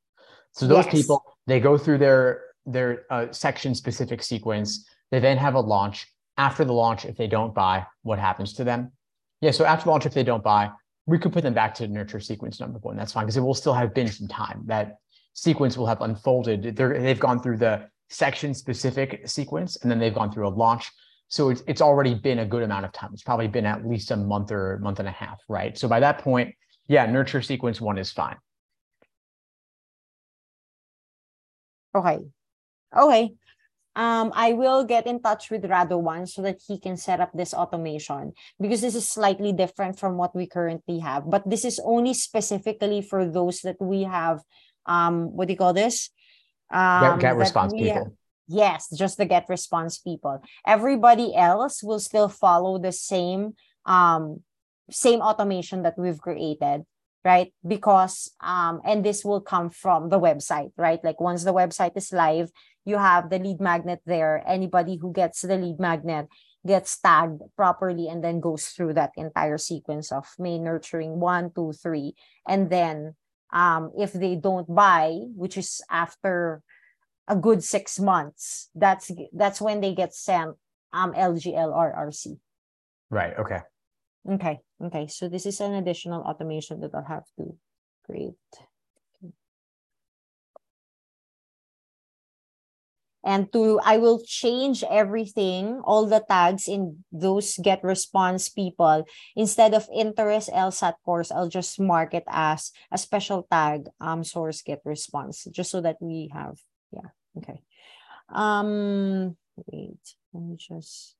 [0.51, 0.91] So those Yes.
[0.91, 4.85] people they go through their their uh, section specific sequence.
[5.11, 6.07] They then have a launch.
[6.35, 8.91] After the launch, if they don't buy, what happens to them?
[9.39, 10.71] Yeah, so after launch, if they don't buy,
[11.09, 12.95] we could put them back to nurture sequence number one.
[12.95, 14.63] That's fine because it will still have been some time.
[14.67, 14.97] That
[15.33, 16.75] sequence will have unfolded.
[16.75, 20.91] They're, they've gone through the section specific sequence and then they've gone through a launch.
[21.27, 23.09] So it's, it's already been a good amount of time.
[23.13, 25.77] It's probably been at least a month or month and a half, right?
[25.77, 26.55] So by that point,
[26.87, 28.37] yeah, nurture sequence one is fine.
[31.95, 32.19] Okay.
[32.95, 33.33] Okay.
[33.95, 37.53] Um, I will get in touch with Radovan so that he can set up this
[37.53, 41.29] automation because this is slightly different from what we currently have.
[41.29, 44.41] But this is only specifically for those that we have
[44.85, 46.09] um, what do you call this?
[46.71, 48.15] Get, Um, get response people.
[48.47, 50.41] Yes, just the get response people.
[50.65, 53.53] Everybody else will still follow the same
[53.85, 54.41] um
[54.89, 56.81] same automation that we've created,
[57.23, 57.53] right?
[57.65, 61.03] Because um and this will come from the website, right?
[61.03, 62.51] Like once the website is live,
[62.85, 64.43] you have the lead magnet there.
[64.47, 66.27] Anybody who gets the lead magnet
[66.65, 71.73] gets tagged properly and then goes through that entire sequence of main nurturing one, two,
[71.73, 72.15] three.
[72.47, 73.15] And then
[73.51, 76.61] um if they don't buy, which is after
[77.29, 78.69] a good six months.
[78.73, 80.57] That's that's when they get sent
[80.91, 82.39] um LGL or RC.
[83.09, 83.37] Right.
[83.37, 83.61] Okay.
[84.27, 84.59] Okay.
[84.81, 85.07] Okay.
[85.07, 87.55] So this is an additional automation that I'll have to
[88.05, 88.35] create.
[93.23, 99.03] And to I will change everything, all the tags in those GetResponse people.
[99.35, 104.63] Instead of interest LSAT course, I'll just mark it as a special tag um source
[104.63, 106.57] GetResponse, just so that we have
[106.91, 107.61] yeah okay
[108.33, 110.01] um wait
[110.33, 111.18] let me just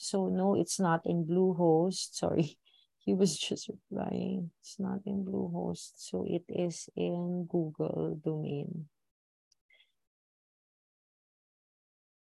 [0.00, 2.56] so no it's not in bluehost sorry.
[3.00, 8.88] He was just replying it's not in bluehost so it is in google domain.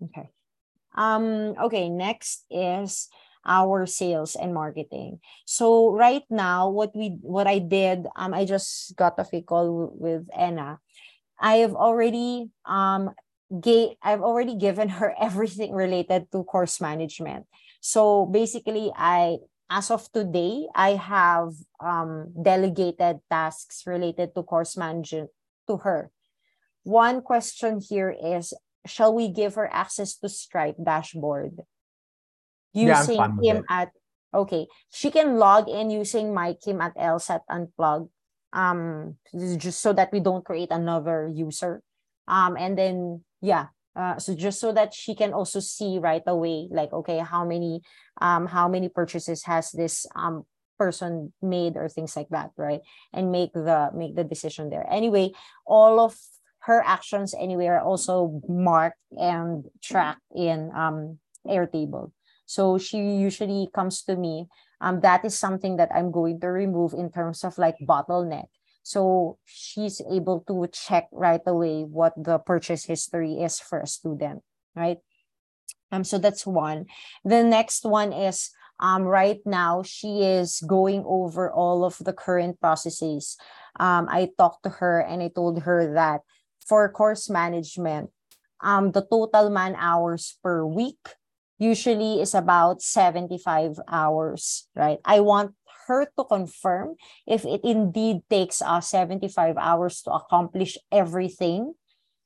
[0.03, 0.29] Okay.
[0.97, 3.09] Um okay next is
[3.45, 5.21] our sales and marketing.
[5.45, 9.93] So right now what we what i did um i just got off a call
[9.93, 10.81] with anna.
[11.41, 13.13] I have already um
[13.61, 17.47] gave I've already given her everything related to course management.
[17.87, 19.39] So basically I
[19.71, 25.31] as of today I have um delegated tasks related to course management
[25.71, 26.11] to her.
[26.83, 28.51] One question here is
[28.91, 31.63] shall we give her access to Stripe dashboard?
[32.75, 33.95] Using Kim at
[34.35, 38.11] okay she can log in using my Kim at LSAT unplug
[38.51, 41.87] um just so that we don't create another user.
[42.27, 46.69] Um and then yeah uh, so just so that she can also see right away
[46.71, 47.81] like okay how many
[48.21, 50.45] um how many purchases has this um
[50.79, 52.81] person made or things like that right?
[53.13, 54.87] And make the make the decision there.
[54.91, 55.33] Anyway
[55.67, 56.15] all of
[56.69, 62.13] her actions anyway are also marked and tracked in um airtable.
[62.47, 64.47] So she usually comes to me.
[64.81, 68.53] Um, that is something that I'm going to remove in terms of like bottleneck.
[68.87, 74.47] So she's able to check right away what the purchase history is for a student,
[74.77, 74.99] right?
[75.91, 76.87] Um, so that's one.
[77.25, 82.61] The next one is um, right now she is going over all of the current
[82.61, 83.37] processes.
[83.75, 86.21] Um, I talked to her and I told her that
[86.63, 88.11] for course management,
[88.63, 91.19] um, the total man hours per week
[91.59, 94.99] usually is about 75 hours, right?
[95.05, 95.55] I want
[95.87, 96.97] her to confirm
[97.27, 101.75] if it indeed takes us 75 hours to accomplish everything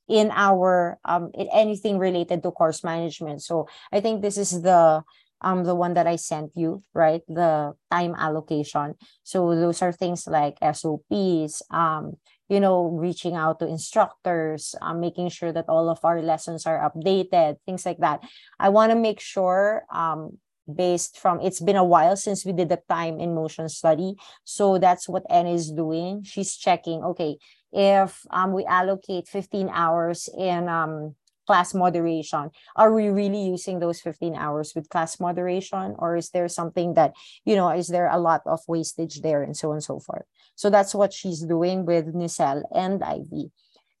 [0.07, 3.41] in our um in anything related to course management.
[3.41, 5.03] So I think this is the
[5.41, 7.21] um the one that I sent you, right?
[7.27, 8.95] The time allocation.
[9.23, 12.17] So those are things like SOPs, um,
[12.49, 16.83] you know, reaching out to instructors, um, making sure that all of our lessons are
[16.83, 18.21] updated, things like that.
[18.59, 20.37] I want to make sure um
[20.73, 24.15] based from it's been a while since we did the time in motion study.
[24.43, 26.23] So that's what N is doing.
[26.23, 27.37] She's checking, okay,
[27.71, 31.15] if um we allocate 15 hours in um
[31.47, 36.47] class moderation are we really using those 15 hours with class moderation or is there
[36.47, 37.13] something that
[37.45, 40.25] you know is there a lot of wastage there and so on and so forth
[40.55, 43.51] so that's what she's doing with Nicelle and Ivy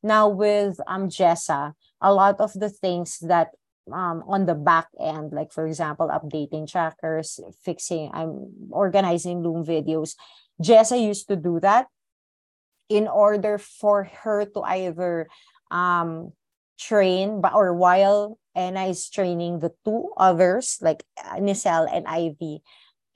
[0.03, 3.49] now with um Jessa a lot of the things that
[3.93, 10.15] um on the back end like for example updating trackers fixing i'm organizing loom videos.
[10.61, 11.87] Jessa used to do that
[12.89, 15.27] in order for her to either
[15.71, 16.33] um
[16.79, 22.61] train or while Anna is training the two others like uh, Nicelle and Ivy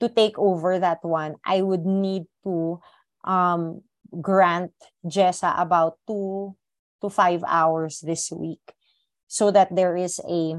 [0.00, 2.80] to take over that one I would need to
[3.24, 3.82] um
[4.20, 4.72] grant
[5.04, 6.56] Jessa about two
[7.02, 8.75] to five hours this week
[9.28, 10.54] so that there is a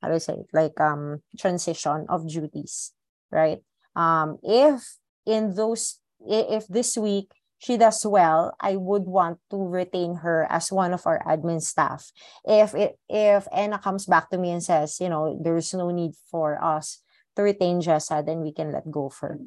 [0.00, 2.92] how do I say it, like um transition of duties
[3.30, 3.60] right
[3.96, 4.96] um if
[5.26, 10.72] in those if this week she does well, I would want to retain her as
[10.72, 12.10] one of our admin staff.
[12.42, 16.12] If it if Anna comes back to me and says, you know, there's no need
[16.30, 17.02] for us
[17.36, 19.38] to retain Jessa, then we can let go of her.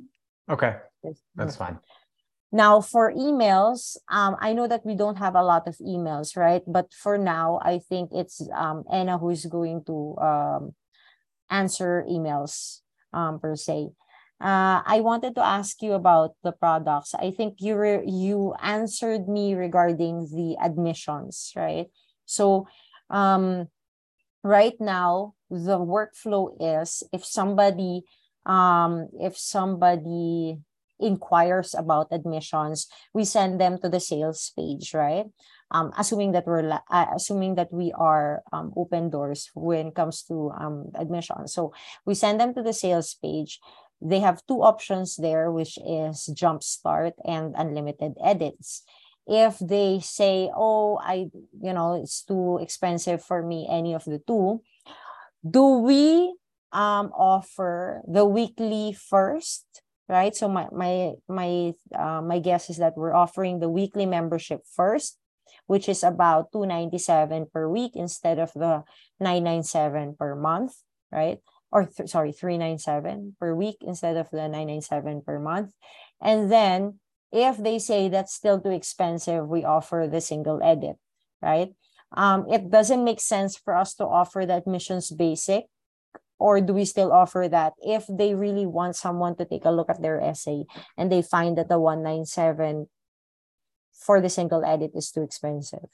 [0.48, 0.78] Okay.
[1.36, 1.80] That's fine.
[2.54, 6.62] Now for emails, um, I know that we don't have a lot of emails, right?
[6.68, 10.64] But for now, I think it's um Anna who is going to um
[11.50, 12.82] answer emails
[13.14, 13.90] um per se.
[14.42, 17.16] uh, I wanted to ask you about the products.
[17.16, 21.88] I think you re- you answered me regarding the admissions, right?
[22.26, 22.68] So,
[23.10, 23.70] um,
[24.44, 28.04] right now the workflow is if somebody
[28.46, 30.60] um, if somebody
[31.00, 35.26] inquires about admissions, we send them to the sales page, right?
[35.72, 40.24] Um, assuming that we're uh, assuming that we are um, open doors when it comes
[40.24, 41.48] to um, admission.
[41.48, 41.74] So
[42.06, 43.60] we send them to the sales page.
[44.00, 48.84] They have two options there, which is Jumpstart and Unlimited Edits.
[49.26, 54.20] If they say, "Oh, I, you know, it's too expensive for me," any of the
[54.20, 54.62] two,
[55.42, 56.36] do we
[56.74, 60.36] um, offer the weekly first right?
[60.36, 65.18] So my my my uh, my guess is that we're offering the weekly membership first,
[65.68, 68.84] which is about 297 per week instead of the
[69.20, 70.76] 997 per month,
[71.12, 71.40] right?
[71.72, 75.72] Or th- sorry, 397 per week instead of the 997 per month.
[76.22, 77.00] And then
[77.32, 80.98] if they say that's still too expensive, we offer the single edit,
[81.42, 81.74] right?
[82.16, 85.66] Um, it doesn't make sense for us to offer the admissions basic
[86.40, 89.90] or do we still offer that if they really want someone to take a look
[89.90, 90.64] at their essay
[90.98, 92.88] and they find that the 197
[93.94, 95.90] for the single edit is too expensive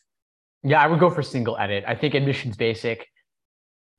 [0.64, 3.08] yeah i would go for single edit i think admissions basic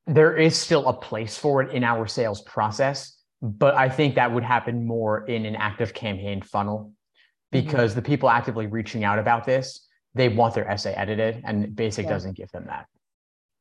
[0.07, 4.33] there is still a place for it in our sales process but i think that
[4.33, 7.67] would happen more in an ActiveCampaign funnel mm-hmm.
[7.67, 8.01] because mm-hmm.
[8.01, 12.13] the people actively reaching out about this they want their essay edited and basic yeah.
[12.13, 12.87] doesn't give them that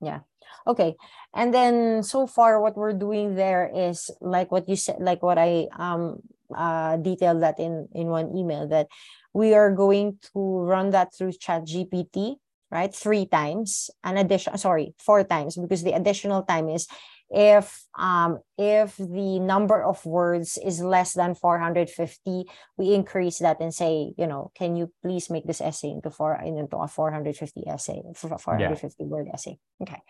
[0.01, 0.19] yeah
[0.67, 0.95] okay.
[1.33, 5.37] And then so far what we're doing there is like what you said like what
[5.37, 6.17] i um
[6.55, 8.87] uh detailed that in in one email that
[9.33, 12.35] we are going to run that through chat gpt
[12.71, 16.87] right three times an addition sorry four times because the additional time is
[17.29, 22.45] if um if the number of words is less than 450
[22.77, 26.33] we increase that and say you know can you please make this essay into four
[26.43, 29.07] into a 450 essay 450 yeah.
[29.07, 29.57] word essay.
[29.81, 30.01] Okay.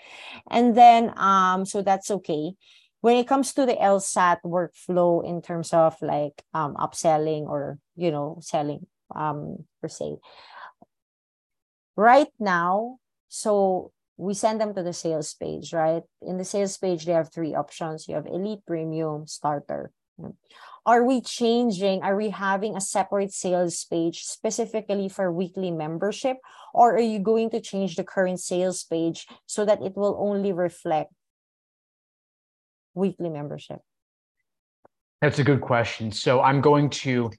[0.49, 2.53] And then um so that's okay.
[3.01, 8.11] When it comes to the lsat workflow in terms of like um upselling or you
[8.11, 10.15] know selling um per se.
[11.97, 16.03] Right now so we send them to the sales page, right?
[16.22, 18.05] In the sales page, they have three options.
[18.05, 19.91] You have elite, premium, starter.
[20.86, 22.03] Are we changing?
[22.03, 26.36] Are we having a separate sales page specifically for weekly membership?
[26.74, 30.51] Or are you going to change the current sales page so that it will only
[30.51, 31.13] reflect
[32.93, 33.80] weekly membership?
[35.22, 36.11] That's a good question.
[36.11, 37.32] So I'm going to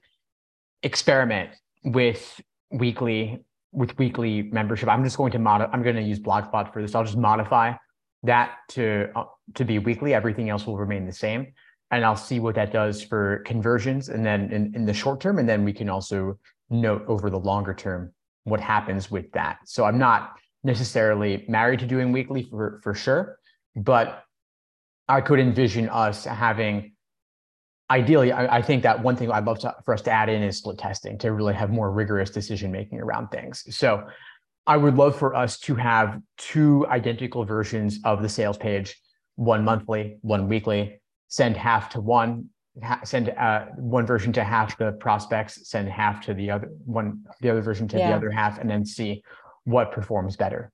[0.82, 1.50] experiment
[1.84, 5.68] with weekly with weekly membership, I'm just going to mod.
[5.72, 6.94] I'm going to use Blogspot for this.
[6.94, 7.74] I'll just modify
[8.22, 10.14] that to uh, to be weekly.
[10.14, 11.52] Everything else will remain the same,
[11.90, 15.38] and I'll see what that does for conversions, and then in, in the short term,
[15.38, 18.12] and then we can also note over the longer term
[18.44, 19.58] what happens with that.
[19.64, 23.38] So I'm not necessarily married to doing weekly for for sure,
[23.76, 24.24] but
[25.08, 26.92] I could envision us having
[27.90, 30.42] ideally, I, I, think that one thing I'd love to, for us to add in
[30.42, 33.64] is split testing to really have more rigorous decision making around things.
[33.76, 34.06] So
[34.66, 38.96] I would love for us to have two identical versions of the sales page,
[39.34, 42.50] one monthly, one weekly, send half to one,
[42.82, 47.24] ha- send uh, one version to half the prospects, send half to the other one,
[47.40, 48.10] the other version to yeah.
[48.10, 49.22] the other half, and then see
[49.64, 50.70] what performs better.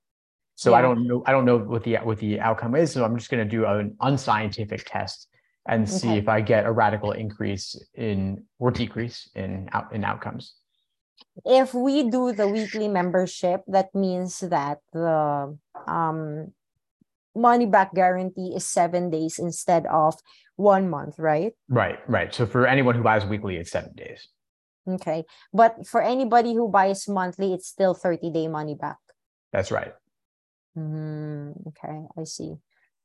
[0.55, 0.77] So yeah.
[0.77, 2.91] I don't know, I don't know what the what the outcome is.
[2.91, 5.27] So I'm just going to do an unscientific test
[5.67, 6.17] and see okay.
[6.17, 10.55] if I get a radical increase in or decrease in out in outcomes.
[11.45, 15.57] If we do the weekly membership, that means that the
[15.87, 16.53] um,
[17.35, 20.15] money back guarantee is seven days instead of
[20.55, 21.53] one month, right?
[21.69, 22.33] Right, right.
[22.33, 24.27] So for anyone who buys weekly, it's seven days.
[24.87, 25.25] Okay.
[25.53, 28.97] But for anybody who buys monthly, it's still 30 day money back.
[29.51, 29.93] That's right.
[30.77, 32.57] Mm, okay, I see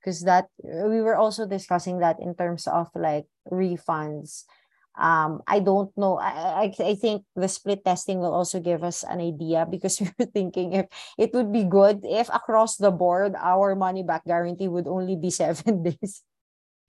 [0.03, 4.44] because that we were also discussing that in terms of like refunds.
[4.92, 9.09] Um i don't know I, I i think the split testing will also give us
[9.09, 10.86] an idea because we were thinking if
[11.16, 15.30] it would be good if across the board our money back guarantee would only be
[15.42, 16.20] seven days.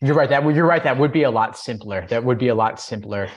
[0.04, 2.52] You're right that would you're right that would be a lot simpler that would be
[2.52, 3.32] a lot simpler.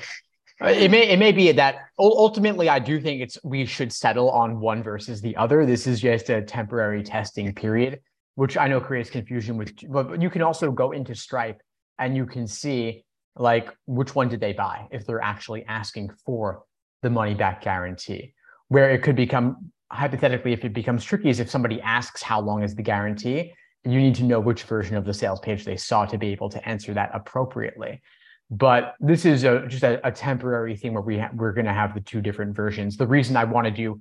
[0.58, 4.30] Uh, it may it may be that ultimately I do think it's we should settle
[4.34, 5.62] on one versus the other.
[5.62, 8.00] This is just a temporary testing period
[8.36, 11.60] which I know creates confusion with, but you can also go into Stripe
[11.98, 16.62] and you can see like which one did they buy if they're actually asking for
[17.02, 18.32] the money back guarantee.
[18.68, 22.62] Where it could become hypothetically, if it becomes tricky, is if somebody asks how long
[22.62, 23.52] is the guarantee,
[23.84, 26.48] you need to know which version of the sales page they saw to be able
[26.50, 28.02] to answer that appropriately.
[28.50, 31.72] but this is a, just a, a temporary thing where we ha- we're going to
[31.72, 32.96] have the two different versions.
[32.96, 34.00] The reason I want to do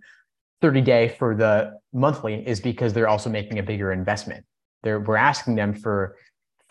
[0.65, 4.43] 30 day for the monthly is because they're also making a bigger investment.
[4.81, 6.17] They're we're asking them for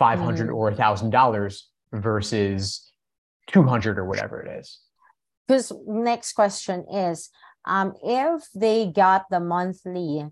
[0.03, 0.55] 500 Mm.
[0.59, 2.91] or a thousand dollars versus
[3.47, 4.69] 200 or whatever it is.
[5.47, 7.31] because next question is
[7.75, 10.25] um if they got the monthly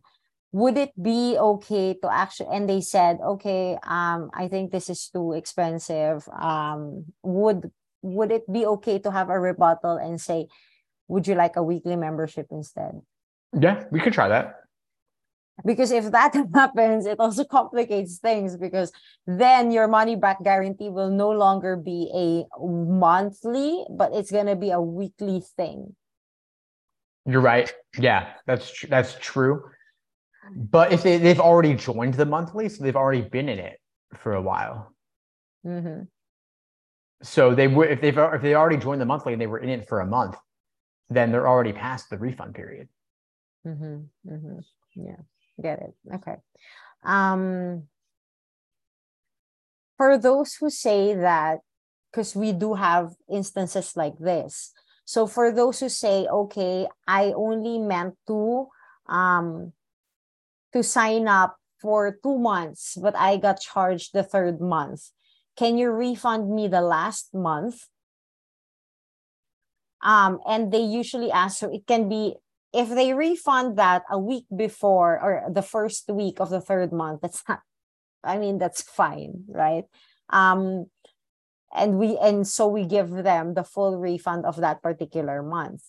[0.61, 5.01] would it be okay to actually and they said okay um i think this is
[5.15, 7.71] too expensive um would
[8.17, 10.49] would it be okay to have a rebuttal and say
[11.13, 12.95] would you like a weekly membership instead
[13.59, 14.57] Yeah, we could try that.
[15.65, 18.91] because if that happens it also complicates things because
[19.27, 24.57] then your money back guarantee will no longer be a monthly but it's going to
[24.57, 25.95] be a weekly thing
[27.27, 27.73] You're right.
[27.99, 29.63] Yeah, that's tr- that's true.
[30.57, 33.79] But if they, they've already joined the monthly, so they've already been in it
[34.17, 34.93] for a while.
[35.63, 36.11] hmm
[37.23, 39.69] So they would if they've if they already joined the monthly and they were in
[39.69, 40.37] it for a month,
[41.11, 42.89] then they're already past the refund period.
[43.67, 43.97] Mm-hmm.
[44.29, 44.59] Mm-hmm.
[44.97, 45.23] Yeah,
[45.61, 45.95] get it.
[46.15, 46.37] Okay.
[47.05, 47.85] Um,
[49.97, 51.61] for those who say that,
[52.11, 54.73] because we do have instances like this.
[55.05, 58.69] So for those who say, okay, I only meant to
[59.09, 59.73] um
[60.73, 65.11] to sign up for two months, but I got charged the third month.
[65.57, 67.89] Can you refund me the last month?
[70.03, 72.37] Um, and they usually ask, so it can be
[72.73, 77.21] if they refund that a week before or the first week of the third month,
[77.21, 77.61] that's not,
[78.25, 79.85] I mean, that's fine, right?
[80.31, 80.87] Um,
[81.75, 85.83] and we and so we give them the full refund of that particular month.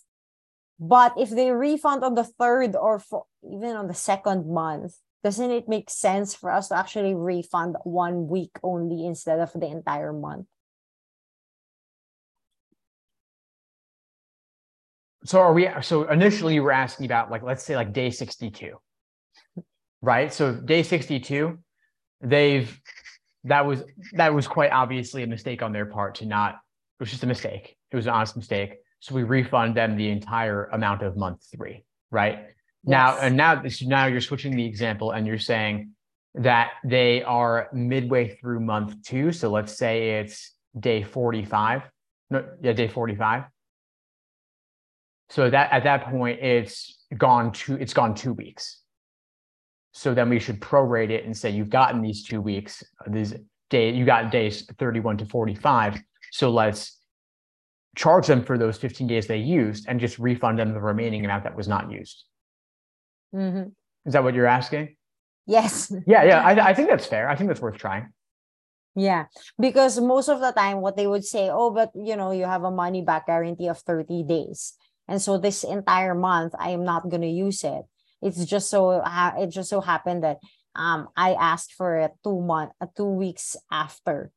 [0.80, 5.52] But if they refund on the third or for, even on the second month, doesn't
[5.52, 10.12] it make sense for us to actually refund one week only instead of the entire
[10.12, 10.48] month?
[15.26, 18.76] So are we so initially you were asking about like let's say like day 62.
[20.02, 20.34] Right?
[20.34, 21.58] So day 62,
[22.22, 22.82] they've
[23.46, 27.10] that was that was quite obviously a mistake on their part to not it was
[27.10, 27.78] just a mistake.
[27.92, 28.76] It was an honest mistake.
[29.00, 32.48] So we refund them the entire amount of month three, right?
[32.84, 35.92] Now and now this now you're switching the example and you're saying
[36.36, 39.32] that they are midway through month two.
[39.32, 41.84] So let's say it's day 45.
[42.30, 43.44] No, yeah, day 45.
[45.34, 48.82] So that at that point it's gone two it's gone two weeks.
[49.92, 53.34] So then we should prorate it and say you've gotten these two weeks, these
[53.72, 56.00] day you got days 31 to 45.
[56.32, 57.00] So let's
[57.96, 61.46] charge them for those 15 days they used and just refund them the remaining amount
[61.46, 62.26] that was not used.
[63.34, 63.72] Mhm.
[64.06, 64.96] Is that what you're asking?
[65.48, 65.92] Yes.
[66.06, 66.44] Yeah, yeah.
[66.46, 67.28] I, I think that's fair.
[67.28, 68.14] I think that's worth trying.
[68.96, 69.26] Yeah,
[69.60, 72.64] because most of the time, what they would say, oh, but you know, you have
[72.64, 74.78] a money back guarantee of 30 days.
[75.08, 77.84] And so this entire month, I am not going to use it.
[78.22, 79.04] It's just so,
[79.38, 80.38] it just so happened that
[80.76, 84.32] um, I asked for it two month, uh, two weeks after.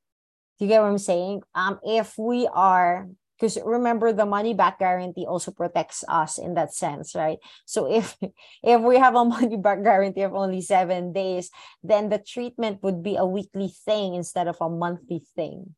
[0.58, 1.42] Do you get what I'm saying?
[1.54, 3.08] Um, if we are,
[3.38, 7.38] because remember the money back guarantee also protects us in that sense, right?
[7.64, 8.16] So if
[8.62, 11.50] if we have a money back guarantee of only seven days,
[11.82, 15.74] then the treatment would be a weekly thing instead of a monthly thing.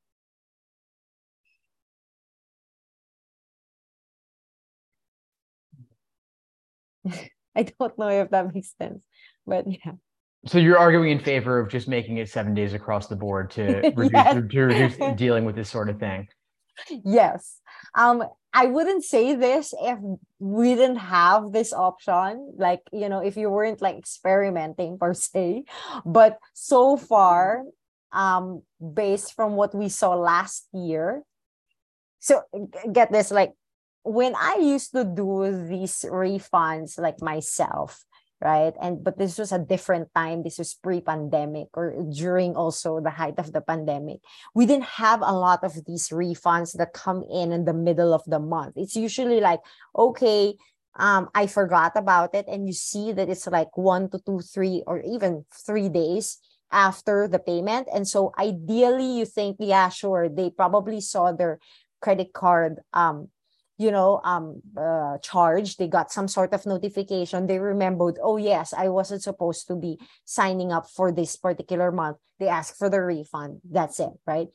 [7.57, 9.01] I don't know if that makes sense,
[9.47, 9.93] but yeah.
[10.47, 13.93] So you're arguing in favor of just making it seven days across the board to
[13.97, 14.35] reduce, Yes.
[14.35, 16.29] to reduce dealing with this sort of thing.
[17.05, 17.61] Yes.
[17.97, 18.23] Um,
[18.55, 19.99] I wouldn't say this if
[20.39, 22.55] we didn't have this option.
[22.57, 25.65] Like, you know, if you weren't like experimenting per se.
[26.07, 27.65] But so far,
[28.13, 28.63] um,
[28.95, 31.23] based from what we saw last year,
[32.21, 32.43] so
[32.93, 33.53] get this, like
[34.09, 38.05] when I used to do these refunds like myself,
[38.41, 38.73] right?
[38.81, 40.43] And but this was a different time.
[40.43, 44.21] This was pre-pandemic or during also the height of the pandemic
[44.55, 48.23] we didn't have a lot of these refunds that come in in the middle of
[48.27, 48.75] the month.
[48.77, 49.61] It's usually like,
[49.97, 50.55] okay,
[50.97, 54.83] um, I forgot about it, and you see that it's like one to two, three,
[54.87, 56.39] or even three days
[56.73, 57.89] after the payment.
[57.93, 61.61] And so ideally, you think, yeah, sure, they probably saw their
[62.01, 63.29] credit card um
[63.79, 67.47] you know um uh, charge they got some sort of notification.
[67.47, 72.19] They remembered oh yes i wasn't supposed to be signing up for this particular month.
[72.39, 73.63] They ask for the refund.
[73.65, 74.49] That's it right?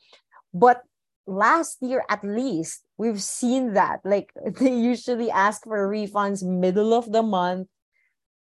[0.52, 0.82] But
[1.26, 4.04] last year at least we've seen that.
[4.04, 7.68] Like they usually ask for refunds middle of the month.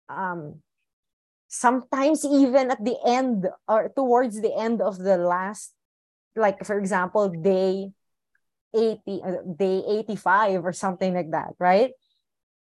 [0.10, 0.66] Um
[1.48, 5.74] sometimes even at the end or towards the end of the last
[6.36, 7.94] like for example day
[8.76, 11.92] 80 uh, day 85 or something like that right?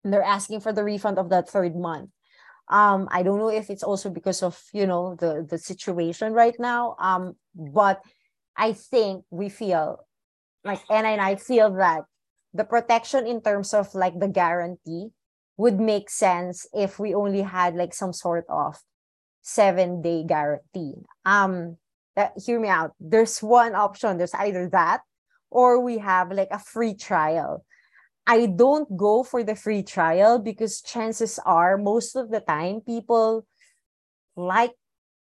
[0.05, 2.11] And they're asking for the refund of that third month.
[2.69, 6.59] Um i don't know if it's also because of you know the the situation right
[6.59, 8.03] now um but
[8.59, 10.03] i think we feel
[10.65, 12.11] like and, and i feel that
[12.57, 15.15] the protection in terms of like the guarantee
[15.57, 18.77] would make sense if we only had like some sort of
[19.43, 20.95] seven day guarantee.
[21.25, 21.77] Um
[22.17, 22.93] that hear me out.
[22.99, 24.17] There's one option.
[24.17, 25.03] There's either that
[25.57, 27.65] or we have like a free trial
[28.27, 33.47] I don't go for the free trial because chances are most of the time people
[34.35, 34.75] like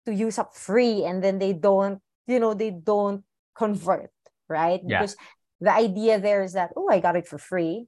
[0.07, 3.23] to use up free and then they don't, you know, they don't
[3.55, 4.09] convert,
[4.49, 4.81] right?
[4.83, 4.99] Yeah.
[4.99, 5.15] Because
[5.61, 7.85] the idea there is that, oh, I got it for free.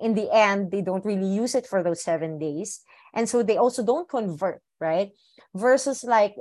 [0.00, 2.82] In the end, they don't really use it for those seven days.
[3.14, 5.10] And so they also don't convert, right?
[5.54, 6.34] Versus like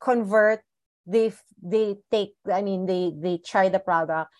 [0.00, 0.60] convert,
[1.04, 4.30] they they take, I mean, they they try the product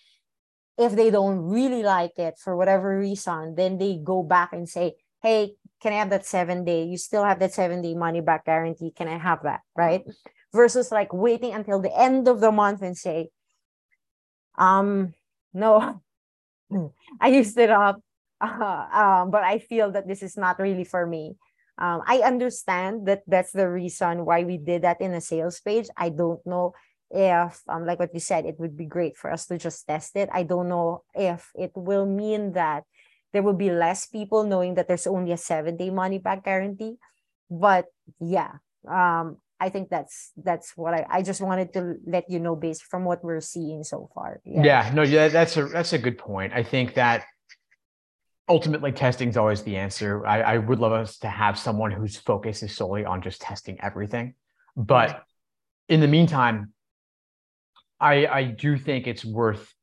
[0.81, 4.93] if they don't really like it for whatever reason, then they go back and say,
[5.21, 6.83] Hey, can I have that seven day?
[6.83, 8.91] You still have that seven day money back guarantee.
[8.95, 9.61] Can I have that?
[9.75, 10.03] Right.
[10.53, 13.29] Versus like waiting until the end of the month and say,
[14.57, 15.13] um,
[15.53, 16.01] no,
[17.19, 18.01] I used it up.
[18.39, 21.37] Uh, um, but I feel that this is not really for me.
[21.77, 25.87] Um, I understand that that's the reason why we did that in a sales page.
[25.97, 26.73] I don't know
[27.13, 30.15] if um like what you said it would be great for us to just test
[30.15, 30.29] it.
[30.31, 32.83] I don't know if it will mean that
[33.33, 36.95] there will be less people knowing that there's only a seven day money back guarantee.
[37.49, 37.85] But
[38.19, 42.55] yeah um i think that's that's what i i just wanted to let you know
[42.55, 44.41] based from what we're seeing so far.
[44.43, 46.53] Yeah, yeah no yeah that's a that's a good point.
[46.53, 47.25] I think that
[48.49, 50.25] ultimately testing is always the answer.
[50.25, 53.79] I, I would love us to have someone whose focus is solely on just testing
[53.81, 54.33] everything.
[54.75, 55.23] But
[55.87, 56.73] in the meantime
[58.01, 59.73] I I do think it's worth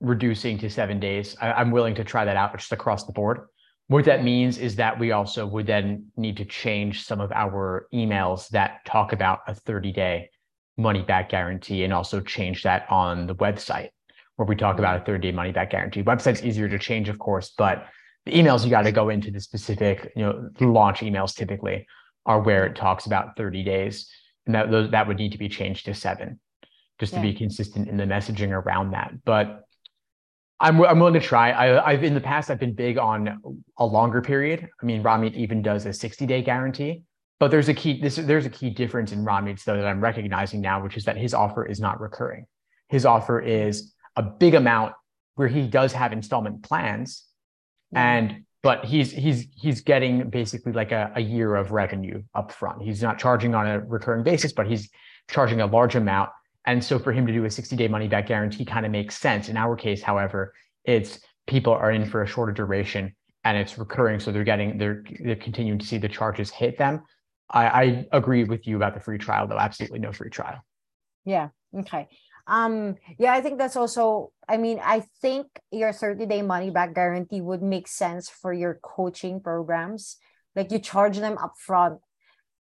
[0.00, 1.36] reducing to seven days.
[1.40, 3.40] I, am willing to try that out just across the board.
[3.88, 7.86] What that means is that we also would then need to change some of our
[7.92, 10.30] emails that talk about a 30 day
[10.78, 13.90] money back guarantee and also change that on the website
[14.36, 16.02] where we talk about a 30 day money back guarantee.
[16.02, 17.86] Website's easier to change, of course, but
[18.26, 21.86] the emails you got to go into the specific, you know, launch emails typically
[22.26, 24.08] are where it talks about 30 days.
[24.46, 26.40] And that those that would need to be changed to seven
[27.00, 27.22] just yeah.
[27.22, 29.12] to be consistent in the messaging around that.
[29.24, 29.64] But
[30.60, 31.50] I'm I'm willing to try.
[31.50, 33.40] I, I've in the past I've been big on
[33.78, 34.68] a longer period.
[34.80, 37.02] I mean, Ramit even does a 60 day guarantee.
[37.40, 40.60] But there's a key this there's a key difference in Ramit's though that I'm recognizing
[40.60, 42.44] now, which is that his offer is not recurring.
[42.88, 44.92] His offer is a big amount
[45.36, 47.24] where he does have installment plans,
[47.92, 48.12] yeah.
[48.12, 52.82] and but he's he's he's getting basically like a, a year of revenue up front.
[52.82, 54.90] He's not charging on a recurring basis, but he's
[55.30, 56.28] charging a large amount
[56.66, 59.16] and so for him to do a 60 day money back guarantee kind of makes
[59.16, 59.48] sense.
[59.48, 60.52] In our case, however,
[60.84, 64.20] it's people are in for a shorter duration and it's recurring.
[64.20, 67.02] So they're getting, they're, they're continuing to see the charges hit them.
[67.50, 69.58] I, I agree with you about the free trial, though.
[69.58, 70.64] Absolutely no free trial.
[71.24, 71.48] Yeah.
[71.76, 72.08] Okay.
[72.46, 76.94] Um, yeah, I think that's also, I mean, I think your 30 day money back
[76.94, 80.16] guarantee would make sense for your coaching programs.
[80.54, 82.00] Like you charge them upfront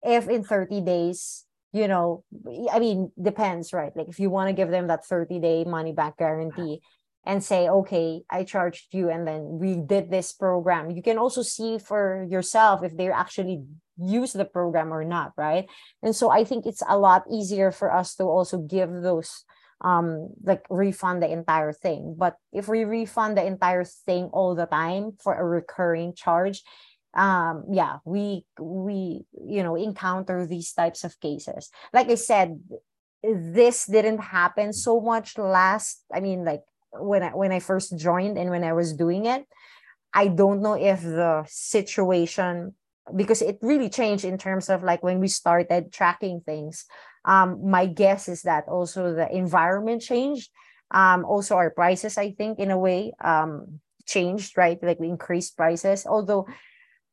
[0.04, 2.24] if in 30 days you know
[2.72, 3.96] i mean depends right?
[3.96, 6.82] Like if you want to give them that 30 day money back guarantee
[7.26, 11.44] and say okay i charged you and then we did this program you can also
[11.44, 13.62] see for yourself if they actually
[14.04, 15.68] use the program or not right?
[16.02, 19.46] And so i think it's a lot easier for us to also give those
[19.82, 22.16] um like refund the entire thing.
[22.18, 26.64] But if we refund the entire thing all the time for a recurring charge
[27.14, 31.70] um yeah we we you know encounter these types of cases.
[31.94, 32.60] Like i said
[33.24, 38.38] this didn't happen so much last i mean like when i when i first joined
[38.38, 39.46] and when i was doing it
[40.14, 42.74] i don't know if the situation
[43.16, 46.86] because it really changed in terms of like when we started tracking things.
[47.26, 50.50] Um my guess is that also the environment changed.
[50.92, 54.82] Um also our prices i think in a way um changed right?
[54.82, 56.06] Like we increased prices.
[56.06, 56.48] Although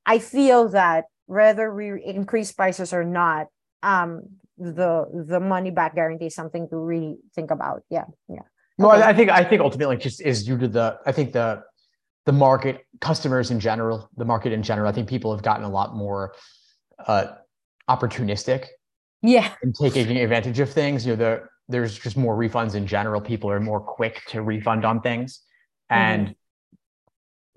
[0.08, 3.48] I feel that whether we increase prices or not,
[3.82, 4.22] um,
[4.56, 7.82] the the money back guarantee is something to really think about.
[7.90, 8.46] Yeah, yeah.
[8.78, 9.02] No, okay.
[9.02, 11.62] I think I think ultimately just is due to the I think the
[12.24, 14.88] the market customers in general, the market in general.
[14.88, 16.34] I think people have gotten a lot more
[17.06, 17.26] uh,
[17.88, 18.66] opportunistic.
[19.20, 19.52] Yeah.
[19.62, 21.04] And taking advantage of things.
[21.04, 23.20] You know, the there's just more refunds in general.
[23.20, 25.40] People are more quick to refund on things,
[25.90, 26.32] and mm-hmm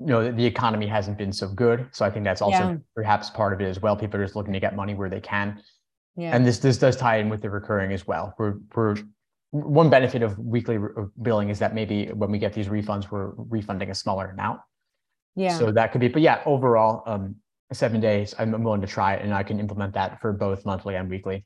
[0.01, 2.75] you know the economy hasn't been so good so i think that's also yeah.
[2.95, 5.21] perhaps part of it as well people are just looking to get money where they
[5.21, 5.61] can
[6.15, 8.95] yeah and this this does tie in with the recurring as well we're we're
[9.51, 10.79] one benefit of weekly
[11.21, 14.61] billing is that maybe when we get these refunds, we're refunding a smaller amount.
[15.35, 15.57] Yeah.
[15.57, 17.35] So that could be, but yeah, overall, um,
[17.73, 20.95] seven days, I'm willing to try it and I can implement that for both monthly
[20.95, 21.43] and weekly.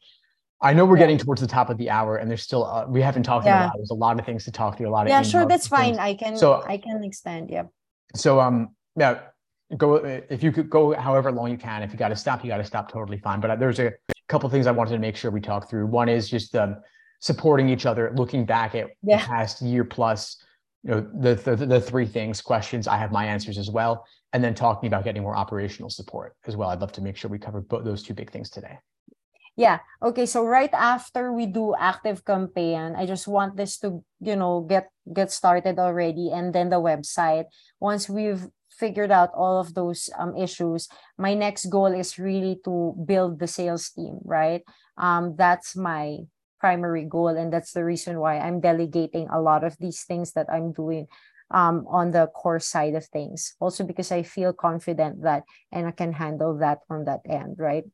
[0.61, 1.03] I know we're Yeah.
[1.03, 3.53] getting towards the top of the hour and there's still, uh, we haven't talked Yeah.
[3.57, 3.73] about, a lot.
[3.77, 5.09] there's a lot of things to talk to, a lot of.
[5.09, 5.97] yeah, sure, that's fine.
[5.97, 7.49] I can So- I can expand.
[7.49, 7.63] Yeah.
[8.15, 9.19] So, um, yeah,
[9.77, 12.49] go, if you could go however long you can, if you got to stop, you
[12.49, 13.39] got to stop, totally fine.
[13.39, 13.93] But uh, there's a
[14.29, 15.87] couple things I wanted to make sure we talk through.
[15.87, 16.77] One is just, um,
[17.19, 20.43] supporting each other, looking back at the past year plus,
[20.83, 24.05] you know, the, the, the three things, questions, I have my answers as well.
[24.33, 26.69] And then talking about getting more operational support as well.
[26.69, 28.77] I'd love to make sure we cover both those two big things today.
[29.55, 29.79] Yeah.
[30.03, 30.25] Okay.
[30.25, 35.31] So right after we do ActiveCampaign, I just want this to, you know, get get
[35.31, 37.45] started already, and then the website.
[37.79, 42.91] Once we've figured out all of those um, issues, my next goal is really to
[43.07, 44.19] build the sales team.
[44.25, 44.61] Right.
[44.97, 46.27] Um, that's my
[46.59, 50.51] primary goal, and that's the reason why I'm delegating a lot of these things that
[50.51, 51.07] I'm doing
[51.51, 53.55] um, on the core side of things.
[53.61, 57.55] Also because I feel confident that and I can handle that from that end.
[57.57, 57.85] Right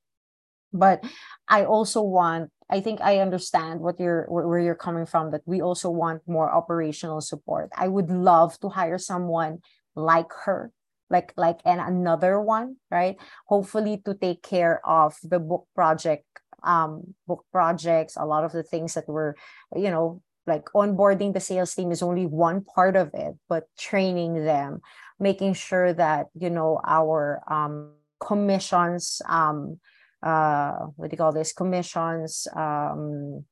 [0.74, 1.04] but
[1.48, 5.62] i also want i think i understand what you're where, you're coming from that we
[5.62, 7.70] also want more operational support.
[7.76, 9.60] I would love to hire someone
[9.96, 10.72] like her
[11.10, 13.18] like like and another one right?
[13.48, 16.26] Hopefully to take care of the book project
[16.64, 19.34] um book projects a lot of the things that we're
[19.76, 24.46] you know like onboarding the sales team is only one part of it but training
[24.46, 24.82] them
[25.20, 29.80] making sure that you know our um commissions um
[30.24, 31.54] uh what do you call this?
[31.54, 33.46] Commissions um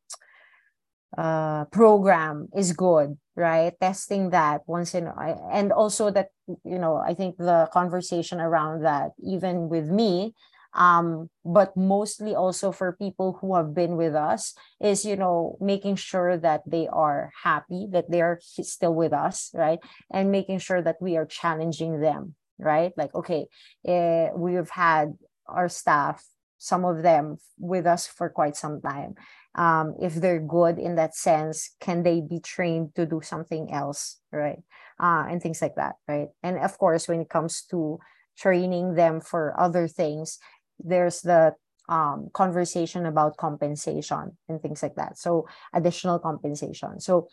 [1.18, 3.74] uh program is good right?
[3.80, 5.08] Testing that once in
[5.52, 6.28] and also that
[6.66, 10.34] you know i think the conversation around that even with me
[10.74, 15.96] um but mostly also for people who have been with us is you know making
[15.96, 19.80] sure that they are happy that they are still with us right?
[20.12, 22.92] And making sure that we are challenging them right?
[22.98, 23.48] Like okay
[23.88, 25.18] eh, we've had
[25.48, 26.24] our staff
[26.60, 29.16] some of them with us for quite some time.
[29.56, 34.18] Um, if they're good in that sense, can they be trained to do something else,
[34.32, 34.60] right?
[35.00, 36.28] Uh, and things like that, right?
[36.44, 38.00] And of course, when it comes to
[38.38, 40.38] training them for other things,
[40.78, 41.56] there's the
[41.90, 45.18] um, conversation about compensation and things like that.
[45.18, 47.00] So additional compensation.
[47.00, 47.28] So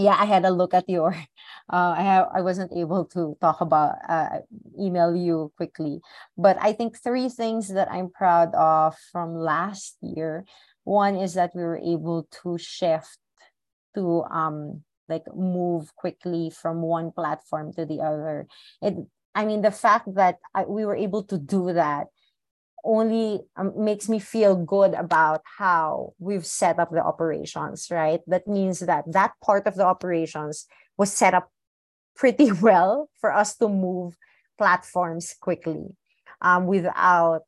[0.00, 1.12] yeah i had a look at your
[1.72, 4.40] uh i have i wasn't able to talk about uh
[4.78, 6.00] email you quickly.
[6.36, 10.44] But i think three things that i'm proud of from last year.
[10.84, 13.18] One is that we were able to shift
[13.94, 18.46] to um like move quickly from one platform to the other.
[18.80, 18.96] It
[19.34, 22.08] i mean the fact that I, we were able to do that
[22.84, 28.20] only um, makes me feel good about how we've set up the operations right?
[28.26, 30.66] That means that that part of the operations
[30.96, 31.50] was set up
[32.16, 34.16] pretty well for us to move
[34.58, 35.96] platforms quickly
[36.42, 37.42] um, without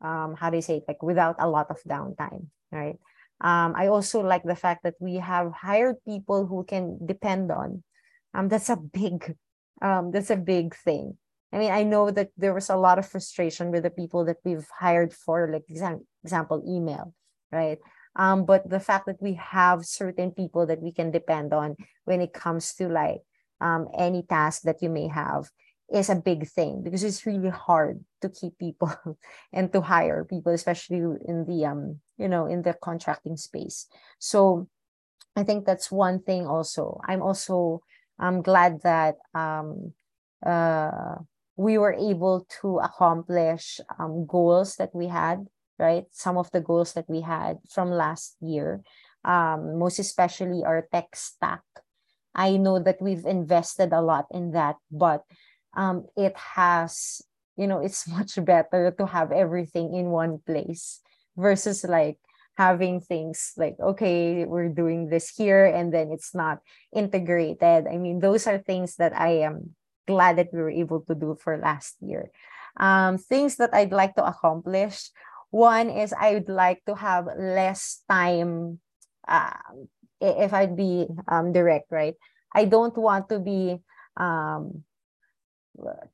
[0.00, 0.84] um, how do you say it?
[0.88, 2.98] Like without a lot of downtime right?
[3.40, 7.84] Um, i also like the fact that we have hired people who can depend on
[8.32, 9.36] um, that's a big
[9.82, 11.18] um, that's a big thing
[11.56, 14.36] I mean, I know that there was a lot of frustration with the people that
[14.44, 17.14] we've hired for, like exam- example, email,
[17.50, 17.78] right?
[18.14, 22.20] Um, but the fact that we have certain people that we can depend on when
[22.20, 23.22] it comes to like
[23.62, 25.48] um, any task that you may have
[25.90, 28.92] is a big thing because it's really hard to keep people
[29.54, 33.86] and to hire people, especially in the um, you know, in the contracting space.
[34.18, 34.68] So
[35.34, 36.46] I think that's one thing.
[36.46, 37.80] Also, I'm also
[38.18, 39.94] I'm glad that um,
[40.44, 41.16] uh
[41.56, 45.46] we were able to accomplish um, goals that we had,
[45.78, 46.04] right?
[46.12, 48.82] Some of the goals that we had from last year,
[49.24, 51.64] um, most especially our tech stack.
[52.34, 55.24] I know that we've invested a lot in that, but
[55.74, 57.22] um, it has,
[57.56, 61.00] you know, it's much better to have everything in one place
[61.36, 62.18] versus like
[62.58, 66.60] having things like, okay, we're doing this here and then it's not
[66.94, 67.86] integrated.
[67.86, 69.74] I mean, those are things that I am
[70.06, 72.30] glad that we were able to do for last year.
[72.76, 75.10] Um, things that I'd like to accomplish.
[75.50, 78.80] One is I would like to have less time.
[79.26, 79.56] Uh,
[80.20, 82.14] if I'd be um, direct, right?
[82.54, 83.76] I don't want to be
[84.16, 84.84] um,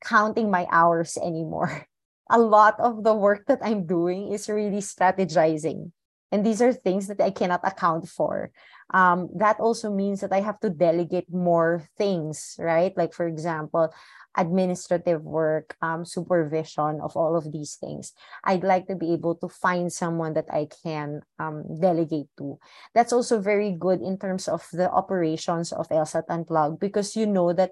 [0.03, 1.87] counting my hours anymore.
[2.29, 5.91] A lot of the work that I'm doing is really strategizing
[6.33, 8.49] and these are things that I cannot account for.
[8.89, 12.91] Um, that also means that I have to delegate more things, right?
[12.97, 13.93] Like, for example,
[14.35, 18.13] administrative work, um, supervision of all of these things.
[18.43, 22.57] I'd like to be able to find someone that I can um, delegate to.
[22.95, 27.53] That's also very good in terms of the operations of LSAT Unplugged because you know
[27.53, 27.71] that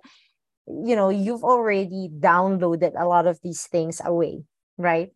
[0.68, 4.45] you know you've already downloaded a lot of these things away,
[4.78, 5.09] right?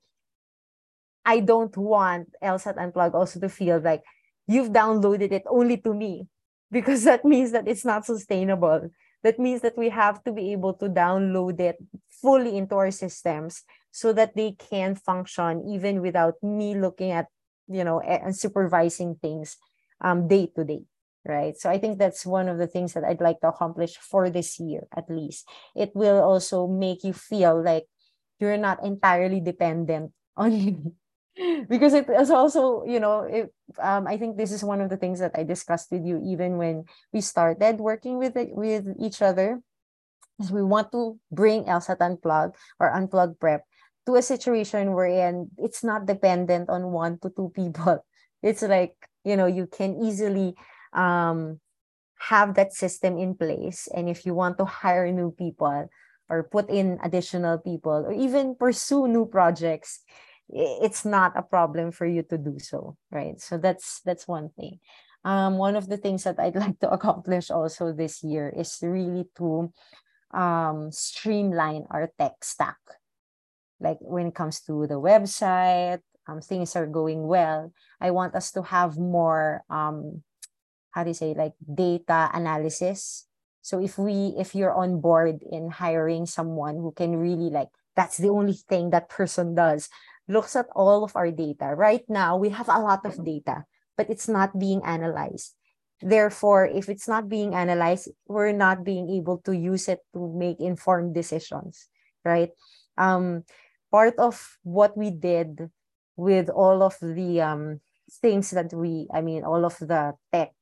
[1.26, 4.04] I don't want LSAT Unplugged also to feel like
[4.48, 6.28] you've downloaded it only to me
[6.72, 8.90] because that means that it's not sustainable.
[9.24, 11.78] That means that we have to be able to download it
[12.22, 17.28] fully into our systems so that they can function even without me looking at,
[17.68, 19.58] you know, and supervising things
[20.02, 20.84] um, day to day.
[21.28, 21.58] Right.
[21.58, 24.60] So I think that's one of the things that I'd like to accomplish for this
[24.60, 25.50] year, at least.
[25.76, 27.86] It will also make you feel like
[28.40, 30.94] you're not entirely dependent on
[31.70, 34.98] because it is also you know it, um, i think this is one of the
[34.98, 39.22] things that i discussed with you even when we started working with it, with each
[39.22, 39.60] other
[40.40, 43.64] is we want to bring LSAT unplug or unplug prep
[44.06, 48.06] to a situation wherein it's not dependent on one to two people.
[48.46, 48.94] It's like
[49.26, 50.54] you know you can easily
[50.94, 51.58] um,
[52.30, 53.90] have that system in place.
[53.90, 55.90] And if you want to hire new people
[56.30, 60.06] or put in additional people or even pursue new projects
[60.50, 63.42] it's not a problem for you to do so right?
[63.42, 64.80] So that's that's one thing.
[65.24, 69.26] Um one of the things that i'd like to accomplish also this year is really
[69.38, 69.74] to
[70.34, 72.78] um streamline our tech stack.
[73.80, 77.74] Like when it comes to the website um things are going well.
[78.00, 80.22] I want us to have more um
[80.92, 83.28] how do you say like data analysis.
[83.62, 88.18] So if we if you're on board in hiring someone who can really like that's
[88.18, 89.90] the only thing that person does
[90.28, 91.74] looks at all of our data.
[91.76, 93.66] Right now, we have a lot of data,
[93.98, 95.54] but it's not being analyzed.
[96.02, 100.60] Therefore, if it's not being analyzed, we're not being able to use it to make
[100.60, 101.88] informed decisions,
[102.26, 102.50] right?
[102.98, 103.44] Um,
[103.92, 105.70] part of what we did
[106.18, 107.80] with all of the um,
[108.22, 110.54] things that we, I mean, all of the tech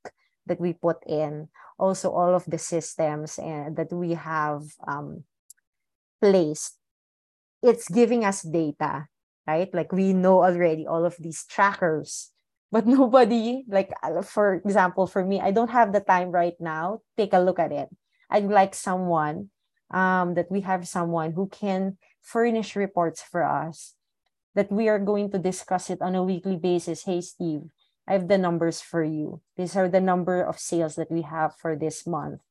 [0.46, 1.50] that we put in,
[1.80, 5.24] also all of the systems and that we have um,
[6.22, 6.78] placed,
[7.64, 9.08] it's giving us data
[9.48, 9.70] right?
[9.74, 12.32] Like we know already all of these trackers,
[12.72, 17.02] but nobody, like uh, for example, for me, I don't have the time right now.
[17.18, 17.90] Take a look at it.
[18.30, 19.50] I'd like someone
[19.92, 23.94] um, that we have someone who can furnish reports for us
[24.56, 27.04] that we are going to discuss it on a weekly basis.
[27.04, 27.62] Hey, Steve,
[28.08, 29.42] I have the numbers for you.
[29.58, 32.42] These are the number of sales that we have for this month.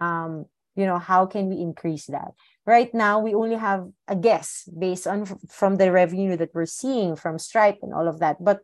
[0.00, 2.34] Um, you know, how can we increase that?
[2.66, 7.16] Right now we only have a guess based on from the revenue that we're seeing
[7.16, 8.60] from stripe and all of that but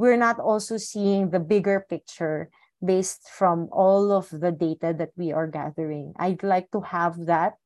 [0.00, 2.48] we're not also seeing the bigger picture
[2.82, 6.14] based from all of the data that we are gathering.
[6.16, 7.60] I'd like to have that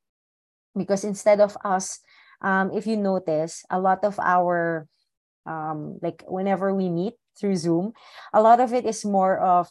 [0.76, 2.01] because instead of us
[2.43, 4.89] um, if you notice a lot of our
[5.47, 7.93] um, like whenever we meet through zoom
[8.32, 9.70] a lot of it is more of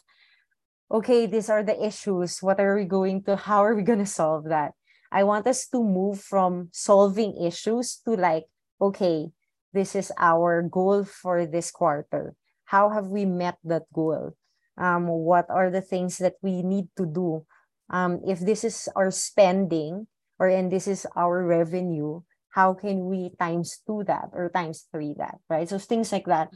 [0.90, 2.40] okay these are the issues.
[2.40, 4.72] What are we going to how are we going to solve that
[5.14, 8.50] I want us to move from solving issues to like,
[8.82, 9.30] okay,
[9.72, 12.34] this is our goal for this quarter.
[12.66, 14.34] How have we met that goal?
[14.76, 17.46] Um, what are the things that we need to do?
[17.90, 20.08] Um, if this is our spending
[20.40, 25.14] or and this is our revenue, how can we times two that or times three
[25.18, 25.68] that, right?
[25.68, 26.50] So things like that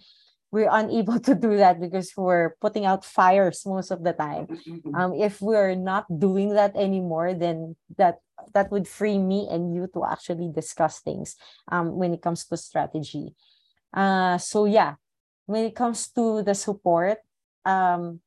[0.51, 4.47] we're unable to do that because we're putting out fires most of the time.
[4.47, 4.95] Mm-hmm.
[4.95, 8.21] Um, if we're not doing that anymore, then that
[8.55, 11.37] that would free me and you to actually discuss things
[11.71, 13.35] um, when it comes to strategy.
[13.93, 14.95] Uh, so yeah,
[15.47, 17.19] when it comes to the support,
[17.65, 18.21] um,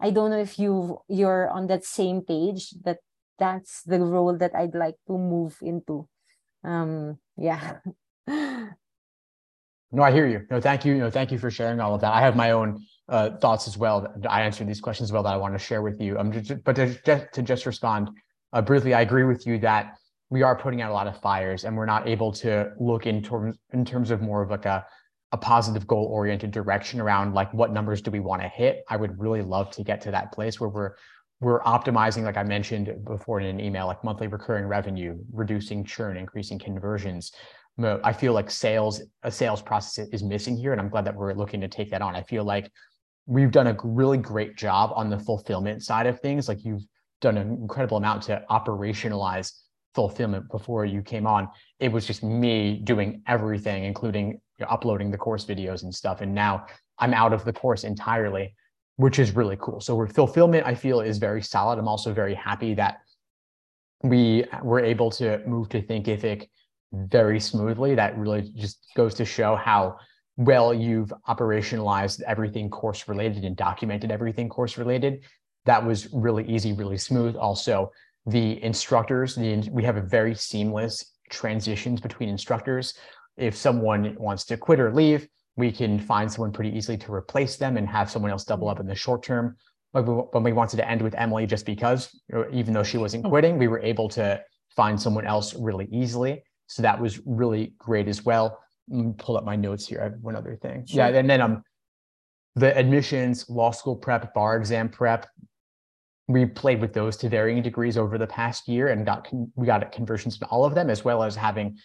[0.00, 2.98] I don't know if you you're on that same page that
[3.38, 6.08] that's the role that I'd like to move into.
[6.64, 7.78] Um, yeah.
[9.92, 10.46] No, I hear you.
[10.50, 10.94] No, thank you.
[10.94, 12.12] No, thank you for sharing all of that.
[12.12, 14.12] I have my own uh, thoughts as well.
[14.28, 16.18] I answered these questions as well that I want to share with you.
[16.18, 18.08] Um, just, but to just, to just respond
[18.54, 19.98] uh, briefly, I agree with you that
[20.30, 23.22] we are putting out a lot of fires, and we're not able to look in
[23.22, 24.86] terms in terms of more of like a
[25.32, 28.84] a positive goal oriented direction around like what numbers do we want to hit.
[28.88, 30.92] I would really love to get to that place where we're
[31.40, 36.16] we're optimizing, like I mentioned before in an email, like monthly recurring revenue, reducing churn,
[36.16, 37.32] increasing conversions,
[37.78, 40.72] I feel like sales, a sales process is missing here.
[40.72, 42.14] And I'm glad that we're looking to take that on.
[42.14, 42.70] I feel like
[43.26, 46.48] we've done a really great job on the fulfillment side of things.
[46.48, 46.82] Like you've
[47.20, 49.52] done an incredible amount to operationalize
[49.94, 51.48] fulfillment before you came on.
[51.78, 56.20] It was just me doing everything, including uploading the course videos and stuff.
[56.20, 56.66] And now
[56.98, 58.54] I'm out of the course entirely,
[58.96, 59.80] which is really cool.
[59.80, 61.78] So fulfillment, I feel, is very solid.
[61.78, 62.98] I'm also very happy that
[64.02, 66.48] we were able to move to Thinkific
[66.92, 67.94] very smoothly.
[67.94, 69.96] That really just goes to show how
[70.36, 75.22] well you've operationalized everything course related and documented everything course related.
[75.64, 77.36] That was really easy, really smooth.
[77.36, 77.90] Also,
[78.26, 82.94] the instructors, the, we have a very seamless transitions between instructors.
[83.36, 87.56] If someone wants to quit or leave, we can find someone pretty easily to replace
[87.56, 88.72] them and have someone else double mm.
[88.72, 89.56] up in the short term.
[89.92, 92.08] When we wanted to end with Emily just because,
[92.50, 93.28] even though she wasn't oh.
[93.28, 94.40] quitting, we were able to
[94.74, 96.42] find someone else really easily.
[96.72, 98.58] So that was really great as well.
[99.18, 100.00] Pull up my notes here.
[100.00, 100.86] I have one other thing.
[100.86, 101.10] Sure.
[101.10, 101.62] Yeah, and then um,
[102.56, 105.28] the admissions, law school prep, bar exam prep.
[106.28, 109.92] We played with those to varying degrees over the past year, and got we got
[109.92, 111.76] conversions to all of them, as well as having,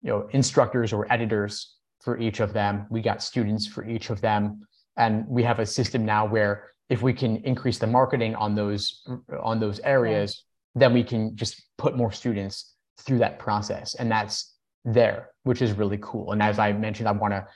[0.00, 2.86] you know, instructors or editors for each of them.
[2.88, 4.66] We got students for each of them,
[4.96, 9.06] and we have a system now where if we can increase the marketing on those
[9.42, 12.71] on those areas, then we can just put more students
[13.02, 16.32] through that process, and that's there, which is really cool.
[16.32, 17.46] And as I mentioned, I want to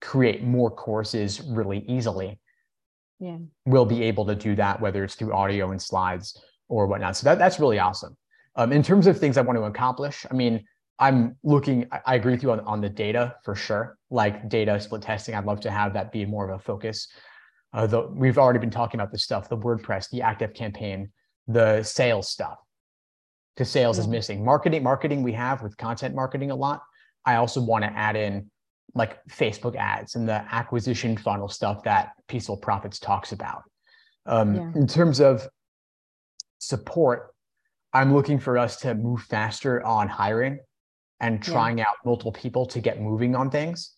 [0.00, 2.38] create more courses really easily.
[3.18, 3.38] Yeah.
[3.66, 7.16] We'll be able to do that, whether it's through audio and slides or whatnot.
[7.16, 8.16] So that, that's really awesome.
[8.56, 10.64] Um, in terms of things I want to accomplish, I mean,
[10.98, 13.96] I'm looking, I agree with you on, on the data for sure.
[14.10, 17.08] Like data split testing, I'd love to have that be more of a focus.
[17.72, 21.10] Uh, the, we've already been talking about this stuff, the WordPress, the ActiveCampaign,
[21.48, 22.58] the sales stuff
[23.54, 24.44] because sales is missing.
[24.44, 26.82] Marketing, marketing we have with content marketing a lot.
[27.24, 28.50] I also want to add in
[28.94, 33.62] like Facebook ads and the acquisition funnel stuff that Peaceful Profits talks about.
[34.26, 34.72] Um, yeah.
[34.74, 35.46] In terms of
[36.58, 37.34] support,
[37.92, 40.60] I'm looking for us to move faster on hiring
[41.20, 41.84] and trying yeah.
[41.84, 43.92] out multiple people to get moving on things.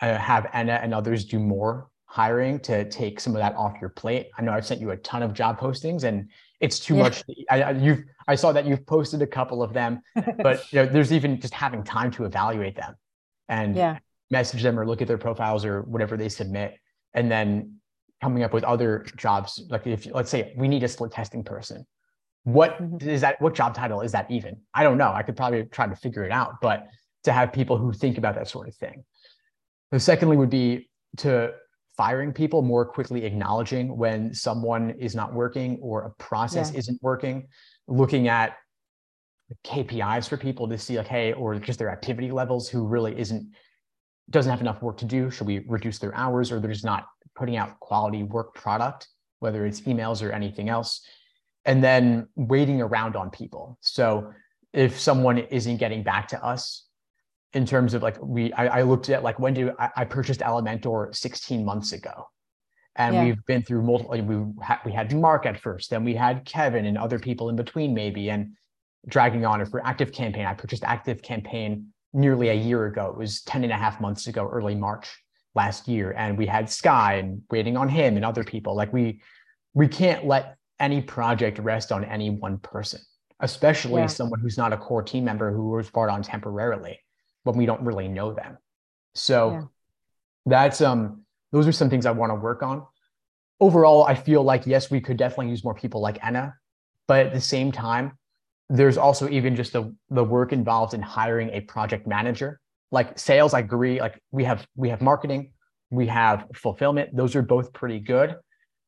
[0.00, 3.90] Uh, have Anna and others do more hiring to take some of that off your
[3.90, 4.28] plate.
[4.36, 6.28] I know I've sent you a ton of job postings and
[6.60, 7.02] it's too yeah.
[7.02, 7.24] much.
[7.50, 10.86] I, I, you've I saw that you've posted a couple of them, but you know,
[10.86, 12.94] there's even just having time to evaluate them
[13.48, 13.98] and yeah.
[14.30, 16.78] message them or look at their profiles or whatever they submit,
[17.12, 17.76] and then
[18.22, 19.62] coming up with other jobs.
[19.68, 21.86] Like if let's say we need a split testing person,
[22.44, 23.08] what mm-hmm.
[23.08, 23.40] is that?
[23.40, 24.56] What job title is that even?
[24.72, 25.12] I don't know.
[25.12, 26.86] I could probably try to figure it out, but
[27.24, 29.04] to have people who think about that sort of thing.
[29.90, 30.88] The secondly would be
[31.18, 31.52] to
[31.96, 36.78] firing people more quickly acknowledging when someone is not working or a process yeah.
[36.78, 37.46] isn't working
[37.86, 38.56] looking at
[39.64, 43.52] KPIs for people to see like, hey, or just their activity levels who really isn't
[44.30, 45.30] doesn't have enough work to do.
[45.30, 49.08] Should we reduce their hours or they're just not putting out quality work product,
[49.40, 51.02] whether it's emails or anything else?
[51.66, 53.78] And then waiting around on people.
[53.80, 54.32] So
[54.72, 56.83] if someone isn't getting back to us
[57.54, 60.40] in terms of like we I, I looked at like when do I, I purchased
[60.40, 62.28] Elementor 16 months ago.
[62.96, 63.24] And yeah.
[63.24, 66.86] we've been through multiple we had we had mark at first then we had kevin
[66.86, 68.52] and other people in between maybe and
[69.08, 70.46] dragging on it for ActiveCampaign.
[70.46, 73.10] I purchased ActiveCampaign nearly a year ago.
[73.10, 75.08] It was 10 and a half months ago early march
[75.54, 76.14] last year.
[76.16, 78.74] And we had sky and waiting on him and other people.
[78.74, 79.20] Like we
[79.74, 83.00] we can't let any project rest on any one person
[83.40, 84.06] especially yeah.
[84.06, 86.98] someone who's not a core team member who was brought on temporarily
[87.44, 88.58] when we don't really know them
[89.14, 89.62] so yeah.
[90.46, 91.24] that's um
[91.54, 92.84] those are some things I want to work on.
[93.60, 96.56] Overall, I feel like, yes, we could definitely use more people like Anna,
[97.06, 98.18] but at the same time,
[98.68, 102.60] there's also even just the, the work involved in hiring a project manager.
[102.90, 104.00] Like sales, I agree.
[104.00, 105.52] Like we have we have marketing,
[105.90, 107.14] we have fulfillment.
[107.14, 108.34] Those are both pretty good,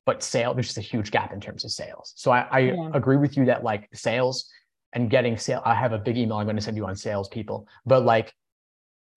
[0.05, 2.15] but sale there's just a huge gap in terms of sales.
[2.17, 2.91] So I, I yeah.
[2.95, 4.51] agree with you that like sales
[4.93, 5.63] and getting sale.
[5.65, 8.33] I have a big email I'm going to send you on sales people, but like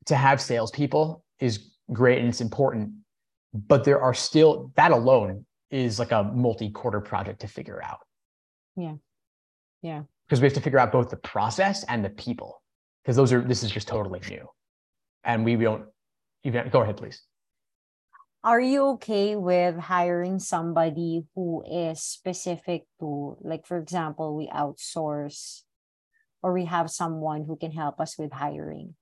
[0.06, 2.92] to have salespeople is great and it's important
[3.54, 8.00] but there are still that alone is like a multi-quarter project to figure out.
[8.76, 8.96] Yeah.
[9.82, 10.04] Yeah.
[10.28, 12.62] Because we have to figure out both the process and the people.
[13.04, 14.48] Because those are this is just totally new.
[15.24, 15.86] And we don't
[16.44, 17.22] even go ahead, please.
[18.44, 25.64] Are you okay with hiring somebody who is specific to, like, for example, we outsource
[26.42, 28.96] or we have someone who can help us with hiring?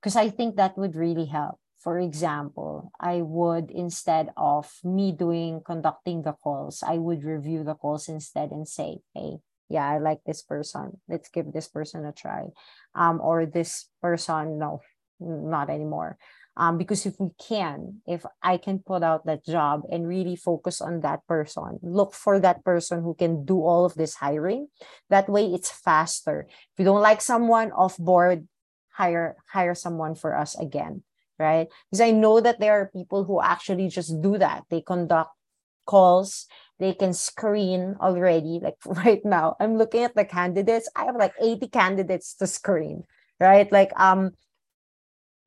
[0.00, 5.62] Because I think that would really help for example, I would instead of me doing
[5.64, 9.38] conducting the calls, I would review the calls instead and say, hey,
[9.70, 11.00] yeah, I like this person.
[11.08, 12.48] Let's give this person a try.
[12.94, 14.82] Um, or this person, no,
[15.20, 16.18] not anymore.
[16.56, 20.82] Um, because if we can, if I can put out that job and really focus
[20.82, 24.68] on that person, look for that person who can do all of this hiring.
[25.08, 26.46] That way it's faster.
[26.50, 28.46] If you don't like someone off board,
[29.00, 31.02] hire hire someone for us again
[31.40, 31.68] right?
[31.88, 34.64] Because I know that there are people who actually just do that.
[34.68, 35.32] They conduct
[35.86, 36.46] calls,
[36.78, 38.60] they can screen already.
[38.62, 40.88] Like right now, I'm looking at the candidates.
[40.94, 43.04] I have like 80 candidates to screen,
[43.40, 43.66] right?
[43.72, 44.32] Like, um,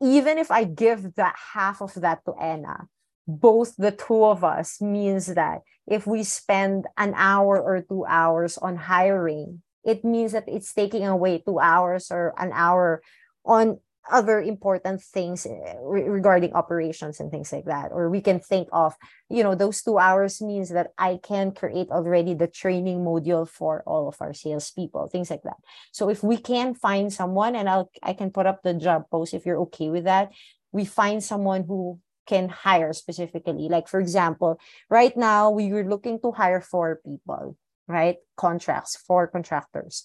[0.01, 2.89] even if I give that half of that to Anna,
[3.25, 8.57] both the two of us means that if we spend an hour or two hours
[8.57, 13.01] on hiring, it means that it's taking away two hours or an hour
[13.45, 13.79] on
[14.11, 18.67] other important things eh, re- regarding operations and things like that or we can think
[18.73, 18.95] of
[19.29, 23.81] you know those two hours means that i can create already the training module for
[23.87, 25.55] all of our salespeople things like that.
[25.93, 29.33] So if we can find someone and i'll i can put up the job post
[29.33, 30.31] if you're okay with that
[30.73, 33.67] we find someone who can hire specifically.
[33.69, 38.17] Like for example right now we were looking to hire four people right?
[38.37, 40.03] Contracts for contractors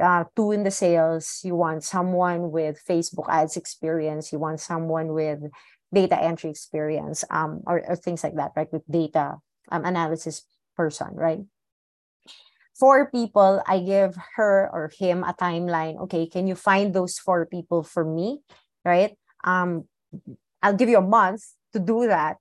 [0.00, 1.40] uh, two in the sales.
[1.44, 4.32] You want someone with facebook ads experience.
[4.32, 5.40] You want someone with
[5.92, 8.72] data entry experience um, or, or things like that right?
[8.72, 9.36] With data
[9.70, 10.44] um, analysis
[10.76, 11.40] person right?
[12.78, 15.98] Four people i give her or him a timeline.
[16.06, 18.40] Okay can you find those four people for me
[18.84, 19.16] right?
[19.44, 19.84] Um
[20.62, 21.42] i'll give you a month
[21.72, 22.36] to do that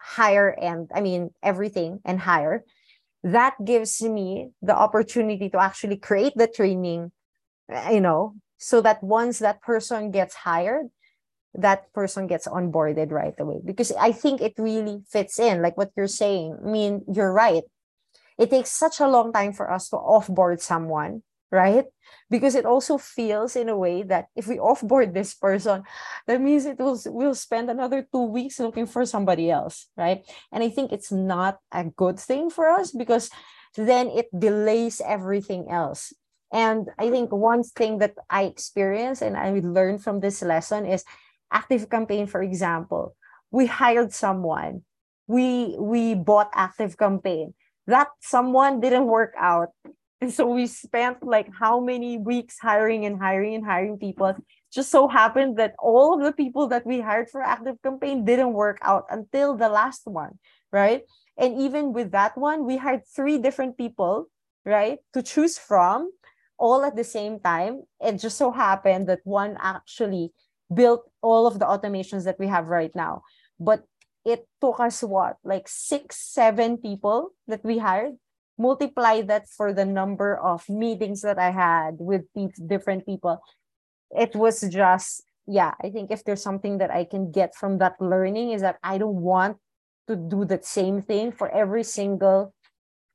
[0.00, 2.64] hire and i mean everything and hire
[3.22, 7.10] that gives me the opportunity to actually create the training
[7.70, 10.86] eh, you know so that once that person gets hired
[11.54, 13.60] that person gets onboarded right away.
[13.64, 16.56] Because i think it really fits in like what you're saying.
[16.64, 17.64] I mean you're right.
[18.38, 21.84] It takes such a long time for us to offboard someone right?
[22.30, 25.82] Because it also feels in a way that if we offboard this person,
[26.26, 30.24] that means it will we'll spend another two weeks looking for somebody else, right?
[30.52, 33.30] And I think it's not a good thing for us because
[33.76, 36.12] then it delays everything else.
[36.52, 41.04] And I think one thing that I experienced and I learned from this lesson is
[41.52, 43.16] ActiveCampaign, for example.
[43.50, 44.82] We hired someone,
[45.26, 47.52] we we bought ActiveCampaign.
[47.86, 49.72] That someone didn't work out
[50.20, 54.34] and so we spent like how many weeks hiring and hiring and hiring people.
[54.72, 58.78] Just so happened that all of the people that we hired for ActiveCampaign didn't work
[58.82, 60.38] out until the last one,
[60.72, 61.02] right?
[61.38, 64.28] And even with that one, we hired three different people,
[64.64, 66.10] right, to choose from
[66.58, 67.82] all at the same time.
[68.00, 70.32] It just so happened that one actually
[70.74, 73.22] built all of the automations that we have right now.
[73.60, 73.84] But
[74.24, 78.16] it took us what, like six, seven people that we hired
[78.58, 82.24] multiply that for the number of meetings that I had with
[82.66, 83.40] different people,
[84.10, 87.94] it was just, yeah, I think if there's something that I can get from that
[88.00, 89.58] learning is that I don't want
[90.08, 92.54] to do the same thing for every single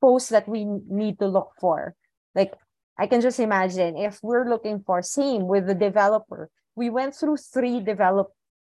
[0.01, 1.95] post that we need to look for.
[2.35, 2.53] Like,
[2.97, 7.37] I can just imagine if we're looking for same with the developer, we went through
[7.37, 8.31] three develop,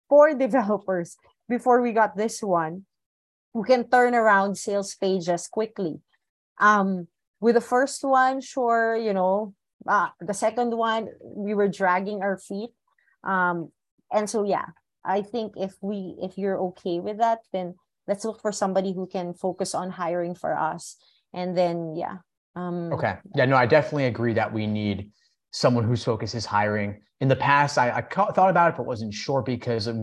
[0.10, 1.16] four developers
[1.48, 2.86] before we got this one.
[3.54, 6.02] We can turn around sales pages quickly
[6.60, 7.08] um,
[7.40, 9.54] with the first one, sure, you know,
[9.88, 12.72] uh, the second one, we were dragging our feet.
[13.24, 13.72] Um,
[14.12, 14.66] and so, yeah,
[15.06, 17.76] I think if we, if you're okay with that, then
[18.08, 20.98] let's look for somebody who can focus on hiring for us.
[21.34, 22.18] And then, yeah.
[22.56, 23.18] Um, okay.
[23.36, 25.12] Yeah, no, I definitely agree that we need
[25.52, 27.02] someone whose focus is hiring.
[27.20, 29.96] In the past, I, I ca- thought about it, but wasn't sure because it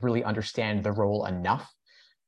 [0.00, 1.72] really understand the role enough.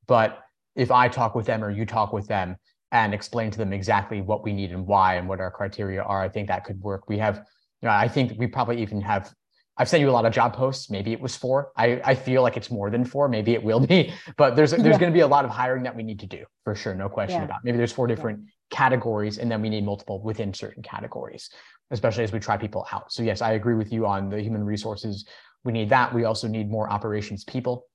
[0.07, 0.41] But
[0.75, 2.57] if I talk with them or you talk with them,
[2.93, 6.23] and explain to them exactly what we need and why and what our criteria are.
[6.23, 7.09] I think that could work.
[7.09, 7.37] We have,
[7.83, 9.33] you know, I think we probably even have.
[9.81, 10.91] I've sent you a lot of job posts.
[10.91, 11.71] Maybe it was four.
[11.77, 13.29] I, I feel like it's more than four.
[13.29, 14.99] Maybe it will be, but there's there's yeah.
[14.99, 16.95] going to be a lot of hiring that we need to do for sure.
[16.95, 17.45] No question yeah.
[17.45, 17.59] about.
[17.59, 17.65] It.
[17.65, 18.51] Maybe there's four different yeah.
[18.71, 21.51] categories, and then we need multiple within certain categories,
[21.91, 23.13] especially as we try people out.
[23.13, 25.27] So yes, I agree with you on the human resources.
[25.63, 26.13] We need that.
[26.13, 27.87] We also need more operations people.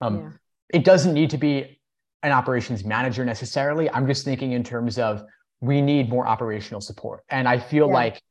[0.00, 0.38] Um,
[0.72, 1.80] It doesn't need to be
[2.24, 3.88] an operations manager necessarily.
[3.90, 5.22] I'm just thinking in terms of
[5.60, 7.22] we need more operational support.
[7.28, 7.94] And I feel yeah.
[7.94, 8.22] like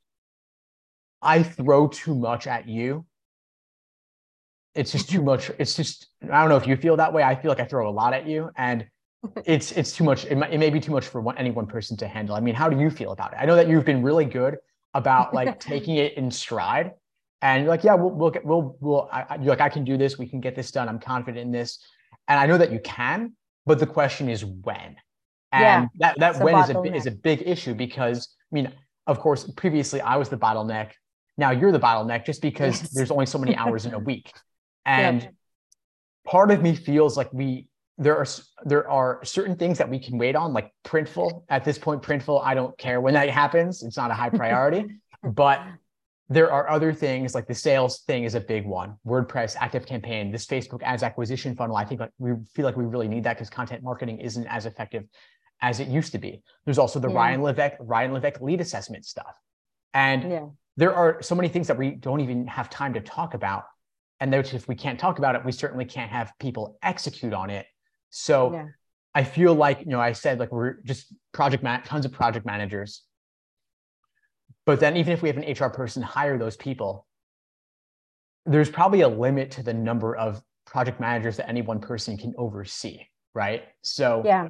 [1.22, 3.06] I throw too much at you.
[4.74, 5.52] It's just too much.
[5.60, 7.22] It's just, I don't know if you feel that way.
[7.22, 8.86] I feel like I throw a lot at you and
[9.45, 10.26] it's, it's too much.
[10.26, 12.36] It, might, it may be too much for one, any one person to handle.
[12.36, 13.38] I mean, how do you feel about it?
[13.40, 14.57] I know that you've been really good
[14.95, 16.94] about like taking it in stride
[17.44, 19.98] and you're like, yeah, we'll, we'll get, we'll, we'll, I, you're like, I can do
[19.98, 20.18] this.
[20.18, 20.90] We can get this done.
[20.90, 21.78] I'm confident in this.
[22.28, 23.34] And I know that you can,
[23.65, 24.95] but the question is when.
[25.52, 28.72] And yeah, that, that when is a, is a big issue because, I mean,
[29.06, 30.91] of course, previously I was the bottleneck.
[31.38, 32.94] Now you're the bottleneck just because yes.
[32.94, 34.31] there's only so many hours in a week.
[34.85, 35.30] And yeah.
[36.27, 38.26] part of me feels like we, there are
[38.65, 41.44] there are certain things that we can wait on, like Printful.
[41.48, 43.81] At this point, Printful, I don't care when that happens.
[43.81, 44.99] It's not a high priority.
[45.23, 45.61] but
[46.30, 48.95] there are other things like the sales thing is a big one.
[49.06, 51.76] WordPress, ActiveCampaign, this Facebook ads acquisition funnel.
[51.76, 54.66] I think like we feel like we really need that because content marketing isn't as
[54.66, 55.04] effective
[55.62, 56.41] as it used to be.
[56.66, 57.16] There's also the Yeah.
[57.16, 59.38] Ryan Levesque, Ryan Levesque lead assessment stuff.
[59.94, 60.45] And Yeah.
[60.78, 63.66] there are so many things that we don't even have time to talk about.
[64.20, 67.66] And if we can't talk about it, we certainly can't have people execute on it.
[68.10, 68.68] So Yeah.
[69.14, 72.45] I feel like, you know, I said like we're just project man, tons of project
[72.45, 73.04] managers.
[74.65, 77.06] But then even if we have an HR person hire those people,
[78.45, 82.34] there's probably a limit to the number of project managers that any one person can
[82.38, 82.99] oversee,
[83.34, 83.64] right?
[83.81, 84.49] So Yeah.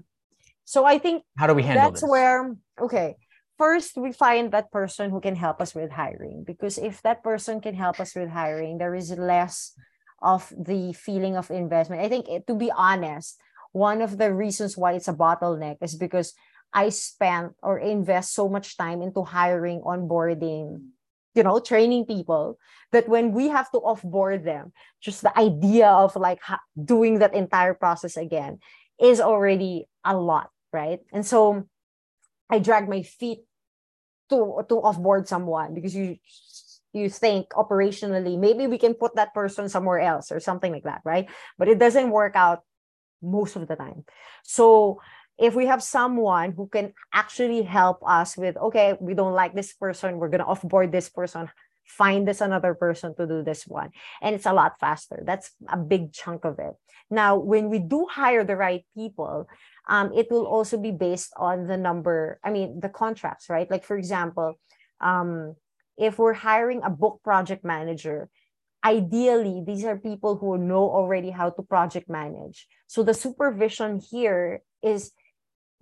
[0.66, 2.10] So I think how do we handle that's this?
[2.10, 3.16] where okay
[3.58, 7.62] first we find that person who can help us with hiring because if that person
[7.62, 9.74] can help us with hiring there is less
[10.22, 13.40] of the feeling of investment i think eh, to be honest
[13.72, 16.34] one of the reasons why it's a bottleneck is because
[16.74, 20.82] i spent or invest so much time into hiring onboarding
[21.36, 22.58] you know training people
[22.92, 24.72] that when we have to offboard them
[25.02, 26.40] just the idea of like
[26.78, 28.60] doing that entire process again
[29.02, 31.00] is already a lot right?
[31.14, 31.70] And so
[32.50, 33.46] i drag my feet
[34.30, 36.18] to to offboard someone because you
[36.94, 41.02] you think operationally maybe we can put that person somewhere else or something like that
[41.06, 41.30] right?
[41.58, 42.62] But it doesn't work out
[43.22, 44.04] most of the time.
[44.44, 45.00] So
[45.40, 49.74] if we have someone who can actually help us with okay we don't like this
[49.74, 51.50] person we're going to offboard this person
[51.86, 53.92] find this another person to do this one.
[54.22, 55.22] And it's a lot faster.
[55.26, 56.74] That's a big chunk of it.
[57.10, 59.48] Now when we do hire the right people
[59.88, 63.70] um, it will also be based on the number i mean the contracts right?
[63.70, 64.56] Like for example
[65.02, 65.56] um,
[65.98, 68.30] if we're hiring a book project manager
[68.86, 72.68] ideally these are people who know already how to project manage.
[72.88, 75.12] So the supervision here is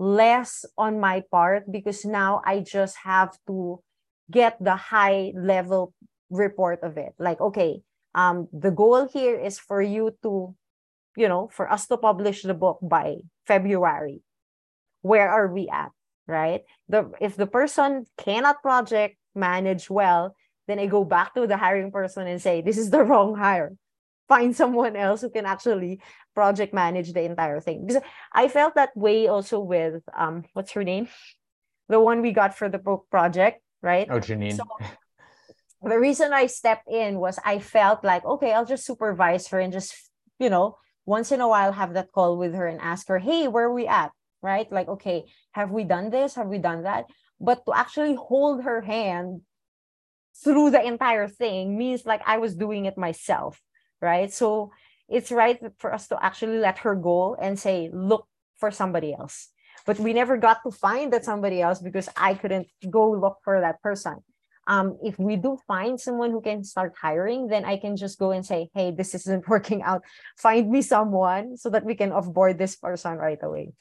[0.01, 3.77] less on my part because now i just have to
[4.31, 5.93] get the high level
[6.31, 7.13] report of it.
[7.19, 7.83] Like okay
[8.15, 10.55] um the goal here is for you to
[11.15, 14.23] you know for us to publish the book by february.
[15.01, 15.91] Where are we at
[16.25, 16.61] right?
[16.89, 20.35] The if the person cannot project manage well
[20.67, 23.77] then i go back to the hiring person and say this is the wrong hire
[24.33, 25.99] find someone else who can actually
[26.33, 28.01] project manage the entire thing because
[28.33, 31.07] i felt that way also with um what's her name
[31.93, 34.55] the one we got for the book project right Oh, Janine.
[34.55, 34.63] so
[35.83, 39.73] the reason I stepped in was I felt like, okay, I'll just supervise her and
[39.73, 39.95] just,
[40.39, 43.47] you know, once in a while have that call with her and ask her, hey,
[43.47, 44.11] where are we at?
[44.41, 44.71] Right?
[44.71, 46.35] Like, okay, have we done this?
[46.35, 47.05] Have we done that?
[47.39, 49.41] But to actually hold her hand
[50.43, 53.59] through the entire thing means like I was doing it myself.
[54.01, 54.33] Right.
[54.33, 54.71] So
[55.07, 59.49] it's right for us to actually let her go and say, look for somebody else.
[59.85, 63.59] But we never got to find that somebody else because I couldn't go look for
[63.61, 64.23] that person
[64.67, 68.31] um, if we do find someone who can start hiring, then I can just go
[68.31, 70.03] and say, hey, this isn't working out.
[70.37, 73.73] Find me someone so that we can offboard this person right away.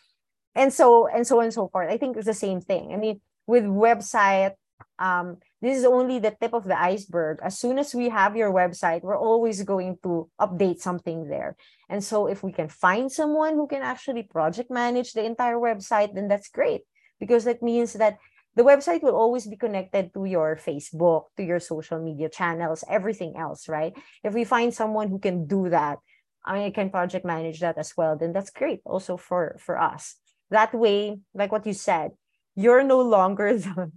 [0.54, 1.90] And so and so and so forth.
[1.90, 2.92] I think it's the same thing.
[2.92, 4.54] I mean, with website,
[4.98, 7.38] um, this is only the tip of the iceberg.
[7.42, 11.56] As soon as we have your website, we're always going to update something there.
[11.88, 16.14] And so if we can find someone who can actually project manage the entire website,
[16.14, 16.82] then that's great
[17.18, 18.16] because that means that
[18.56, 23.36] the website will always be connected to your Facebook, to your social media channels, everything
[23.36, 23.92] else, right?
[24.24, 25.98] If we find someone who can do that,
[26.44, 30.16] I mean can project manage that as well, then that's great also for for us.
[30.50, 32.12] That way, like what you said,
[32.56, 33.92] you're no longer the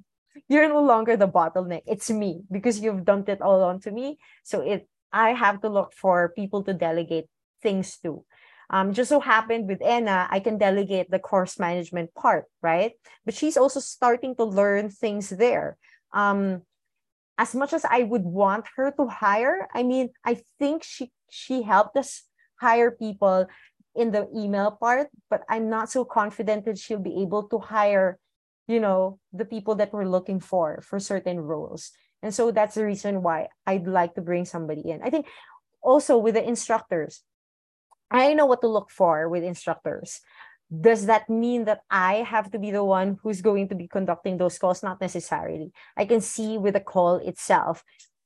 [0.48, 1.84] you're no longer the bottleneck.
[1.86, 4.18] It's me because you've dumped it all onto me.
[4.44, 7.26] So it I have to look for people to delegate
[7.62, 8.26] things to.
[8.70, 12.94] Um, just so happened with Anna, I can delegate the course management part, right?
[13.26, 15.78] But she's also starting to learn things there.
[16.12, 16.64] Um,
[17.38, 21.62] as much as I would want her to hire, I mean, I think she she
[21.62, 22.24] helped us
[22.60, 23.48] hire people
[23.96, 28.18] in the email part, but I'm not so confident that she'll be able to hire,
[28.68, 31.92] you know, the people that we're looking for for certain roles.
[32.22, 35.02] And so that's the reason why I'd like to bring somebody in.
[35.04, 35.28] I think
[35.82, 37.22] also with the instructors,
[38.10, 40.22] I know what to look for with instructors.
[40.72, 44.38] Does that mean that I have to be the one who's going to be conducting
[44.38, 44.82] those calls?
[44.82, 45.72] Not necessarily.
[45.98, 47.84] I can see with the call itself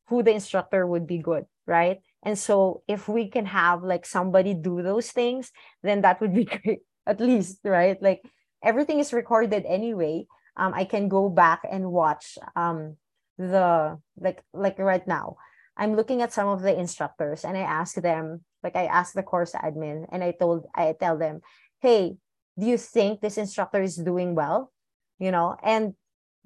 [0.07, 1.99] who the instructor would be good, right?
[2.23, 5.51] And so if we can have like somebody do those things,
[5.83, 8.01] then that would be great, at least, right?
[8.01, 8.21] Like
[8.63, 10.25] everything is recorded anyway.
[10.55, 12.97] Um, I can go back and watch um
[13.37, 15.37] the like like right now.
[15.77, 19.21] I'm looking at some of the instructors and I ask them, like I ask the
[19.21, 21.41] course admin and I told I tell them,
[21.81, 22.17] hey,
[22.57, 24.73] do you think this instructor is doing well?
[25.19, 25.93] You know, and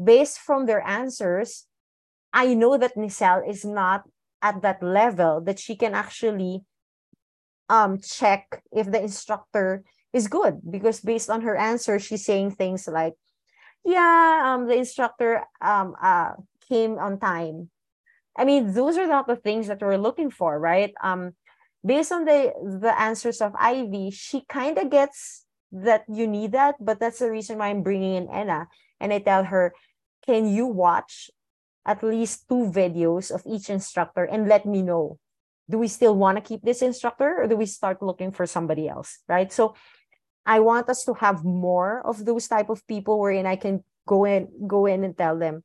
[0.02, 1.66] based from their answers,
[2.34, 4.04] I know that Nicelle is not
[4.42, 6.64] at that level that she can actually
[7.70, 9.84] um check if the instructor
[10.14, 13.14] is good because based on her answer she's saying things like
[13.86, 16.32] yeah um the instructor um uh
[16.68, 17.70] came on time.
[18.38, 20.94] I mean those are not the things that we're looking for right?
[21.04, 21.36] Um
[21.86, 26.76] based on the the answers of ivy she kind of gets that you need that
[26.80, 28.68] but that's the reason why i'm bringing in enna
[29.00, 29.74] and i tell her
[30.22, 31.32] can you watch
[31.86, 35.18] at least two videos of each instructor and let me know?
[35.70, 38.88] Do we still want to keep this instructor or do we start looking for somebody
[38.88, 39.20] else?
[39.28, 39.52] Right?
[39.52, 39.76] So
[40.46, 44.26] i want us to have more of those type of people wherein i can go
[44.26, 45.64] in go in and tell them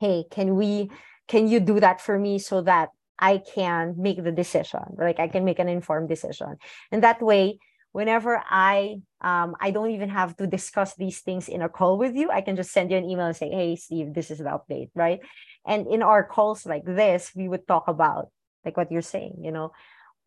[0.00, 0.90] hey can we
[1.28, 5.28] can you do that for me so that i can make the decision like i
[5.28, 6.56] can make an informed decision
[6.92, 7.58] and that way
[7.96, 12.14] whenever I um I don't even have to discuss these things in a call with
[12.14, 12.28] you.
[12.28, 14.90] I can just send you an email and say, "Hey, Steve, this is the update,"
[14.94, 15.20] right?
[15.64, 18.28] And in our calls like this, we would talk about
[18.68, 19.40] like what you're saying.
[19.40, 19.72] You know,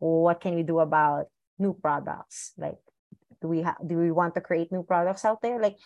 [0.00, 1.30] what can we do about
[1.62, 2.58] new products?
[2.58, 2.82] Like,
[3.40, 5.60] do we have do we want to create new products out there?
[5.60, 5.76] Like,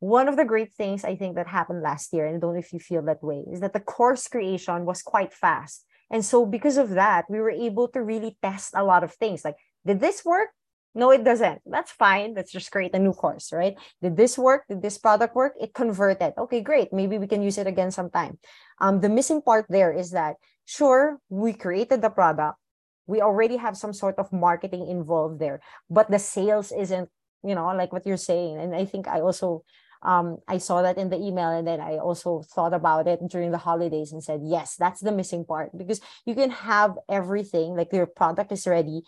[0.00, 2.58] one of the great things I think that happened last year, and I don't know
[2.58, 5.86] if you feel that way, is that the course creation was quite fast.
[6.10, 9.44] And so because of that, we were able to really test a lot of things.
[9.44, 9.56] Like,
[9.86, 10.50] did this work?
[10.94, 11.62] No, it doesn't.
[11.66, 12.34] That's fine.
[12.34, 13.74] Let's just create a new course, right?
[14.00, 14.62] Did this work?
[14.68, 15.54] Did this product work?
[15.60, 16.34] It converted.
[16.38, 16.92] Okay, great.
[16.92, 18.38] Maybe we can use it again sometime.
[18.80, 20.36] Um, the missing part there is that,
[20.66, 22.58] sure, we created the product.
[23.06, 25.60] We already have some sort of marketing involved there,
[25.90, 27.08] but the sales isn't,
[27.42, 28.58] you know, like what you're saying.
[28.58, 29.64] And I think I also
[30.02, 33.52] um, I saw that in the email and then I also thought about it during
[33.52, 37.90] the holidays and said, yes, that's the missing part because you can have everything, like
[37.90, 39.00] your product is ready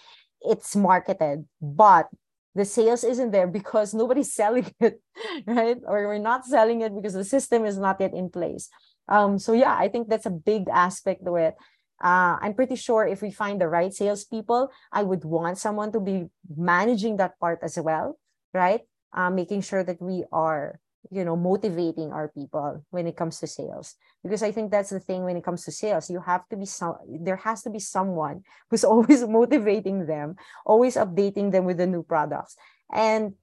[0.46, 2.08] it's marketed, but
[2.54, 5.00] the sales isn't there because nobody's selling it,
[5.46, 5.78] right?
[5.86, 8.68] Or we're not selling it because the system is not yet in place.
[9.08, 11.54] Um, so yeah, I think that's a big aspect to it.
[12.02, 16.00] Uh, I'm pretty sure if we find the right salespeople, I would want someone to
[16.00, 18.18] be managing that part as well,
[18.52, 18.82] right?
[19.14, 20.78] Uh, making sure that we are
[21.10, 23.94] you know motivating our people when it comes to sales.
[24.22, 26.66] Because i think that's the thing when it comes to sales you have to be
[26.66, 31.86] some there has to be someone who's always motivating them always updating them with the
[31.86, 32.56] new products.
[32.92, 33.34] And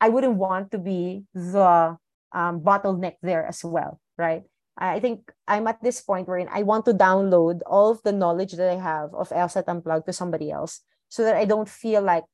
[0.00, 1.96] i wouldn't want to be the
[2.32, 4.42] um, bottleneck there as well right
[4.78, 8.52] I think I'm at this point where I want to download all of the knowledge
[8.52, 12.24] that I have of LSAT Unplugged to somebody else so that I don't feel like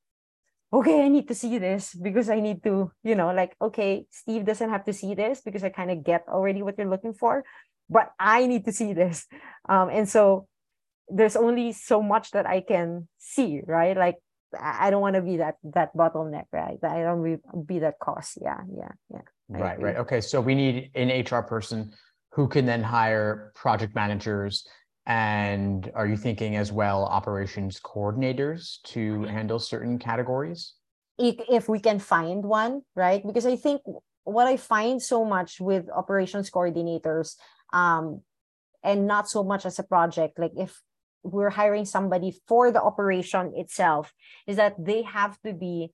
[0.74, 4.44] okay, I need to see this because I need to, you know, like, okay, Steve
[4.44, 7.44] doesn't have to see this because I kind of get already what you're looking for,
[7.88, 9.26] but I need to see this.
[9.68, 10.48] Um, and so
[11.08, 13.96] there's only so much that I can see, right?
[13.96, 14.16] Like,
[14.58, 16.78] I don't want to be that that bottleneck, right?
[16.82, 18.38] I don't be, be that cost.
[18.40, 19.26] Yeah, yeah, yeah.
[19.48, 19.96] right, right.
[19.96, 21.92] Okay, so we need an HR person
[22.34, 24.66] who can then hire project managers
[25.06, 30.74] and are you thinking as well operations coordinators to handle certain categories?
[31.18, 33.24] If we can find one, right?
[33.24, 33.82] Because I think
[34.24, 37.36] what I find so much with operations coordinators,
[37.72, 38.22] um,
[38.82, 40.80] and not so much as a project, like if
[41.22, 44.12] we're hiring somebody for the operation itself,
[44.46, 45.92] is that they have to be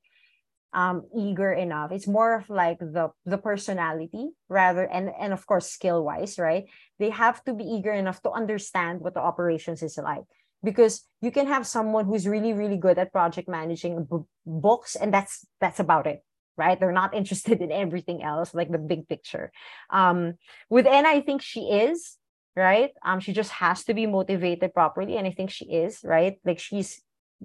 [0.72, 1.92] um eager enough.
[1.92, 6.64] It's more of like the the personality rather and and of course skill wise right?
[6.98, 10.22] They have to be eager enough to understand what the operations is like.
[10.62, 15.12] Because you can have someone who's really really good at project managing b- books and
[15.12, 16.22] that's that's about it
[16.56, 16.78] right?
[16.78, 19.51] They're not interested in everything else like the big picture.
[19.90, 20.34] Um
[20.68, 22.16] with Enna I think she is
[22.55, 22.90] right?
[23.05, 26.38] Um she just has to be motivated properly and I think she is right?
[26.44, 27.02] Like she's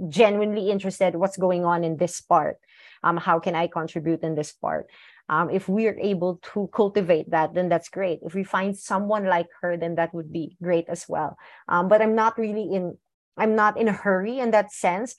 [0.10, 2.58] genuinely interested what's going on in this part
[3.06, 4.90] um, how can i contribute in this part?
[5.30, 8.20] Um, if we are able to cultivate that then that's great.
[8.22, 11.38] If we find someone like her then that would be great as well.
[11.70, 12.98] Um, but i'm not really in
[13.38, 15.16] i'm not in a hurry in that sense.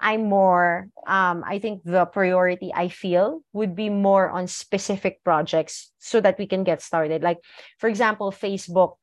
[0.00, 5.92] I'm more um, i think the priority i feel would be more on specific projects
[5.98, 7.22] so that we can get started.
[7.22, 7.38] Like
[7.78, 8.96] for example facebook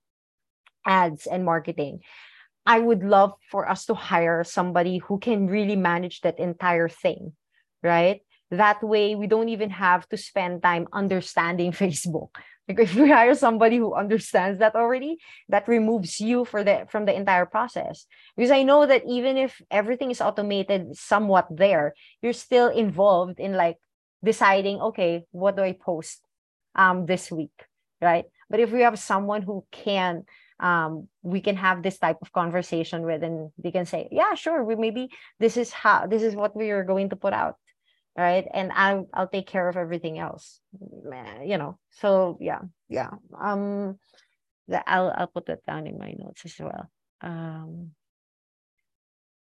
[0.85, 2.01] ads and marketing.
[2.65, 7.33] I would love for us to hire somebody who can really manage that entire thing,
[7.83, 8.21] right?
[8.51, 12.29] That way, we don't even have to spend time understanding Facebook.
[12.67, 15.17] Like if we hire somebody who understands that already,
[15.49, 18.05] that removes you for the from the entire process.
[18.37, 23.53] Because I know that even if everything is automated somewhat there, you're still involved in
[23.53, 23.77] like
[24.23, 26.21] deciding, okay, what do I post
[26.75, 27.67] um this week,
[28.01, 28.25] right?
[28.49, 30.23] But if we have someone who can
[30.59, 34.63] um, we can have this type of conversation with and they can say yeah sure
[34.63, 37.57] we maybe this is how this is what we are going to put out
[38.17, 40.61] right and i'll i'll take care of everything else
[41.43, 43.09] you know so yeah yeah
[43.39, 43.97] um
[44.67, 46.87] The, I'll I'll put that down in my notes as well.
[47.19, 47.91] Um,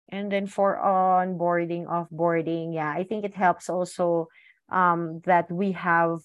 [0.09, 4.28] and then for onboarding, offboarding, yeah, I think it helps also
[4.70, 6.23] um, that we have,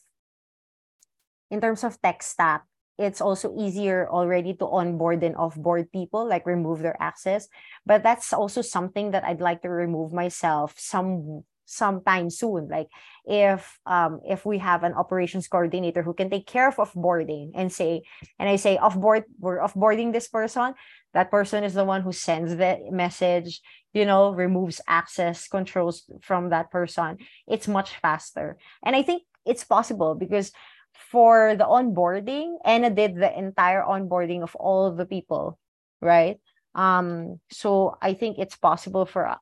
[1.51, 2.63] in terms of tech stack,
[2.97, 7.47] it's also easier already to onboard and offboard people, like remove their access.
[7.85, 12.67] But that's also something that I'd like to remove myself some sometime soon.
[12.67, 12.87] Like
[13.25, 17.71] if um if we have an operations coordinator who can take care of offboarding and
[17.71, 18.03] say
[18.37, 20.73] and i say offboard we're offboarding this person
[21.13, 23.61] that person is the one who sends the message
[23.93, 27.17] you know removes access controls from that person.
[27.47, 28.57] It's much faster.
[28.83, 30.51] And i think it's possible because
[30.93, 35.57] for the onboarding anna did the entire onboarding of all the people
[36.01, 36.39] right?
[36.75, 39.37] Um so i think it's possible for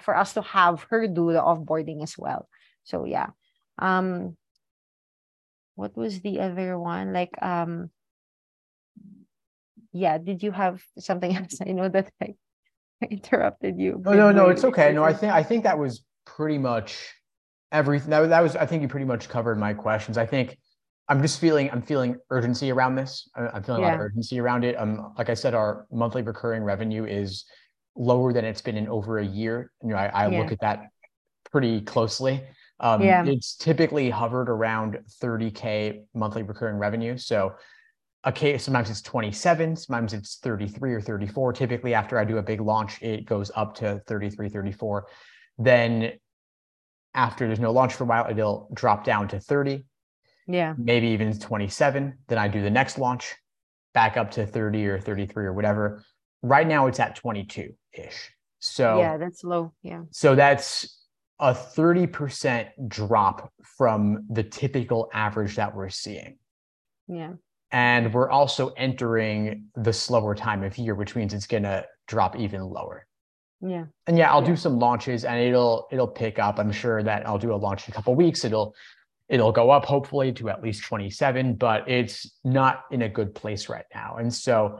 [0.00, 2.48] for us to have her do the offboarding as well.
[2.84, 3.30] So yeah.
[3.78, 4.36] Um
[5.74, 7.12] what was the other one?
[7.12, 7.90] Like um
[9.92, 11.58] yeah, did you have something else?
[11.64, 12.34] I know that I
[13.10, 14.02] interrupted you.
[14.04, 14.92] Oh no, no, it's okay.
[14.92, 17.12] No, I think I think that was pretty much
[17.72, 18.10] everything.
[18.10, 20.18] That, that was I think you pretty much covered my questions.
[20.18, 20.58] I think
[21.08, 23.28] I'm just feeling I'm feeling urgency around this.
[23.36, 23.88] I'm feeling yeah.
[23.88, 24.78] a lot of urgency around it.
[24.78, 27.44] Um, like I said, our monthly recurring revenue is
[27.96, 29.70] lower than it's been in over a year.
[29.82, 30.40] You know, I, I yeah.
[30.40, 30.88] look at that
[31.50, 32.42] pretty closely.
[32.80, 33.24] Um, yeah.
[33.24, 37.16] It's typically hovered around 30K monthly recurring revenue.
[37.16, 37.54] So
[38.24, 41.52] a case, sometimes it's 27, sometimes it's 33 or 34.
[41.52, 45.06] Typically after I do a big launch, it goes up to 33, 34.
[45.58, 46.12] Then
[47.14, 49.84] after there's no launch for a while, it'll drop down to 30.
[50.48, 50.74] Yeah.
[50.76, 52.18] Maybe even 27.
[52.26, 53.34] Then I do the next launch
[53.92, 56.02] back up to 30 or 33 or whatever.
[56.44, 58.30] Right now it's at 22 ish.
[58.58, 59.72] So yeah, that's low.
[59.82, 60.02] Yeah.
[60.10, 61.00] So that's
[61.40, 66.36] a 30% drop from the typical average that we're seeing.
[67.08, 67.32] Yeah.
[67.72, 72.62] And we're also entering the slower time of year, which means it's gonna drop even
[72.62, 73.06] lower.
[73.62, 73.86] Yeah.
[74.06, 74.48] And yeah, I'll yeah.
[74.48, 76.58] do some launches and it'll it'll pick up.
[76.58, 78.44] I'm sure that I'll do a launch in a couple weeks.
[78.44, 78.74] It'll
[79.30, 83.70] it'll go up hopefully to at least 27, but it's not in a good place
[83.70, 84.16] right now.
[84.18, 84.78] And so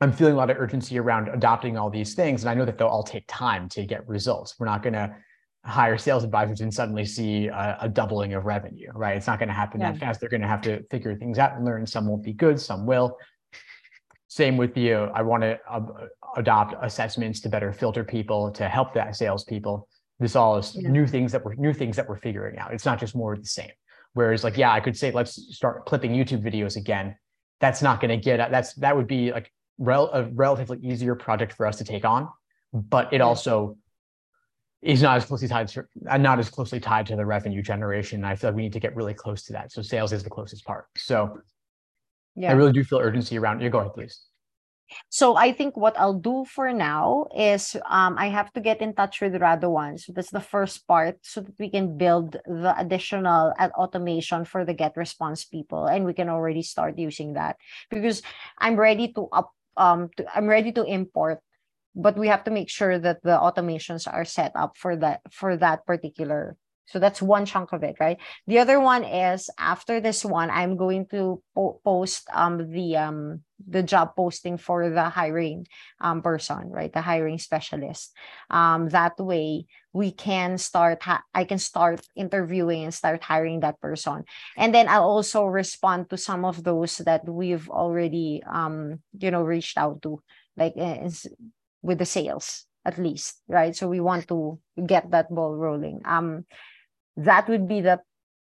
[0.00, 2.42] I'm feeling a lot of urgency around adopting all these things.
[2.42, 4.54] And I know that they'll all take time to get results.
[4.58, 5.14] We're not going to
[5.64, 9.16] hire sales advisors and suddenly see a, a doubling of revenue, right?
[9.16, 9.92] It's not going to happen yeah.
[9.92, 10.20] that fast.
[10.20, 11.86] They're going to have to figure things out and learn.
[11.86, 13.16] Some won't be good, some will.
[14.28, 15.10] Same with you.
[15.14, 15.80] I want to uh,
[16.36, 19.88] adopt assessments to better filter people to help that salespeople.
[20.18, 20.90] This all is yeah.
[20.90, 22.72] new things that we're new things that we're figuring out.
[22.72, 23.70] It's not just more of the same.
[24.12, 27.16] Whereas, like, yeah, I could say let's start clipping YouTube videos again.
[27.60, 31.52] That's not going to get that's that would be like rel- a relatively easier project
[31.52, 32.28] for us to take on,
[32.72, 33.76] but it also
[34.82, 35.84] is not as closely tied to
[36.18, 38.24] not as closely tied to the revenue generation.
[38.24, 39.72] I feel like we need to get really close to that.
[39.72, 40.86] So sales is the closest part.
[40.96, 41.40] So
[42.34, 43.60] yeah, I really do feel urgency around.
[43.60, 44.26] You go ahead, please.
[45.08, 48.94] So I think what I'll do for now is um, I have to get in
[48.94, 49.98] touch with Radovan.
[49.98, 54.64] So that's the first part so that we can build the additional uh, automation for
[54.64, 55.86] the GetResponse people.
[55.86, 57.56] And we can already start using that
[57.90, 58.22] because
[58.58, 61.40] I'm ready to up um to, i'm ready to import
[61.94, 65.56] but we have to make sure that the automations are set up for that for
[65.56, 68.18] that particular so that's one chunk of it right?
[68.46, 73.40] The other one is after this one i'm going to po- post um the um
[73.68, 75.66] the job posting for the hiring
[76.00, 76.92] um person right?
[76.92, 78.12] The hiring specialist.
[78.50, 83.80] Um that way we can start ha- i can start interviewing and start hiring that
[83.80, 84.24] person.
[84.56, 89.42] And then i'll also respond to some of those that we've already um you know
[89.42, 90.20] reached out to
[90.56, 91.08] like uh,
[91.82, 93.74] with the sales at least right?
[93.74, 96.02] So we want to get that ball rolling.
[96.04, 96.44] Um
[97.16, 98.00] that would be the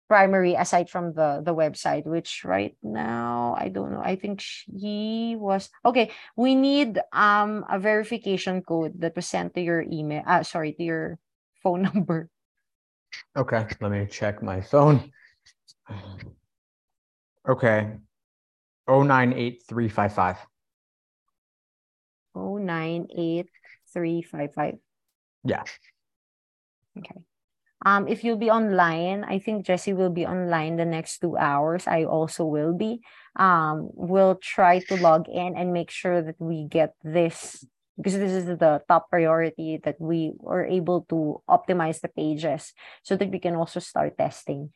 [0.08, 4.02] primary aside from the the website which right now i don't know.
[4.04, 9.62] I think she was okay we need um a verification code that was sent to
[9.62, 11.18] your email uh sorry to your
[11.64, 12.30] phone number.
[13.36, 15.12] Okay let me check my phone.
[17.48, 17.98] Okay.
[18.88, 20.38] 098355
[22.36, 24.78] 098355
[25.44, 25.64] yeah.
[26.98, 27.22] Okay
[27.86, 31.86] um, if you'll be online, I think Jesse will be online the next two hours.
[31.86, 33.02] I also will be.
[33.36, 37.64] Um, we'll try to log in and make sure that we get this
[37.96, 43.16] because this is the top priority that we are able to optimize the pages so
[43.16, 44.72] that we can also start testing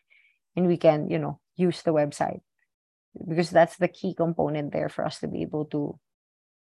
[0.55, 2.39] and we can, you know, use the website
[3.27, 5.99] because that's the key component there for us to be able to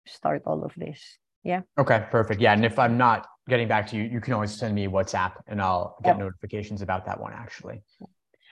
[0.06, 1.18] start all of this.
[1.44, 1.62] Yeah.
[1.78, 2.40] Okay, perfect.
[2.40, 2.54] Yeah.
[2.54, 5.62] And if I'm not getting back to you, you can always send me WhatsApp and
[5.62, 6.20] I'll get yep.
[6.20, 7.84] notifications about that one actually.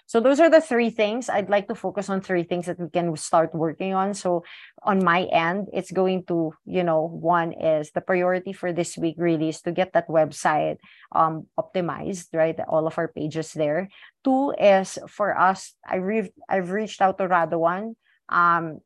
[0.05, 1.29] So those are the three things.
[1.29, 4.13] I'd like to focus on three things that we can start working on.
[4.13, 4.43] So
[4.83, 9.15] on my end, it's going to, you know, one is the priority for this week
[9.17, 10.77] really is to get that website
[11.15, 12.59] um optimized, right?
[12.67, 13.89] All of our pages there.
[14.23, 17.95] Two is for us, I re- I've reached out to Radovan.
[18.29, 18.81] Um,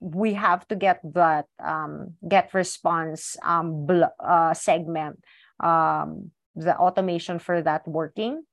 [0.00, 5.24] we have to get that um, GetResponse um, bl- uh, segment
[5.60, 8.44] um, the automation for that working.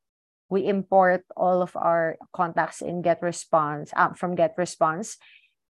[0.49, 5.17] We import all of our contacts in GetResponse um, from GetResponse.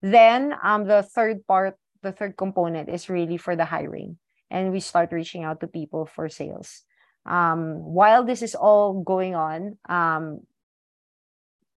[0.01, 4.17] Then um, the third part the third component is really for the hiring
[4.49, 6.81] and we start reaching out to people for sales.
[7.25, 10.41] Um, while this is all going on um,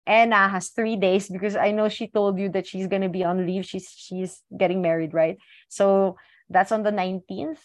[0.07, 3.45] Anna has three days because I know she told you that she's gonna be on
[3.45, 3.65] leave.
[3.65, 5.37] She's she's getting married, right?
[5.69, 6.17] So
[6.49, 7.59] that's on the 19th.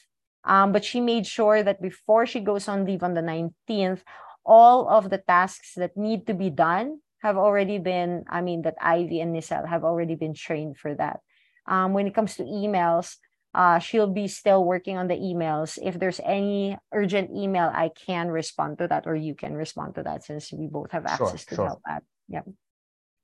[0.45, 4.01] Um, but she made sure that before she goes on leave on the 19th,
[4.45, 8.77] all of the tasks that need to be done have already been, I mean, that
[8.81, 11.21] Ivy and Nisel have already been trained for that.
[11.67, 13.17] Um, when it comes to emails,
[13.53, 15.79] uh, she'll be still working on the emails.
[15.83, 20.03] If there's any urgent email, I can respond to that, or you can respond to
[20.05, 21.67] that since we both have Sure, access to sure.
[21.67, 22.03] help that.
[22.31, 22.47] Yeah.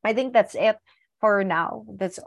[0.05, 0.77] I think that's it
[1.21, 1.87] for now.
[1.89, 2.19] That's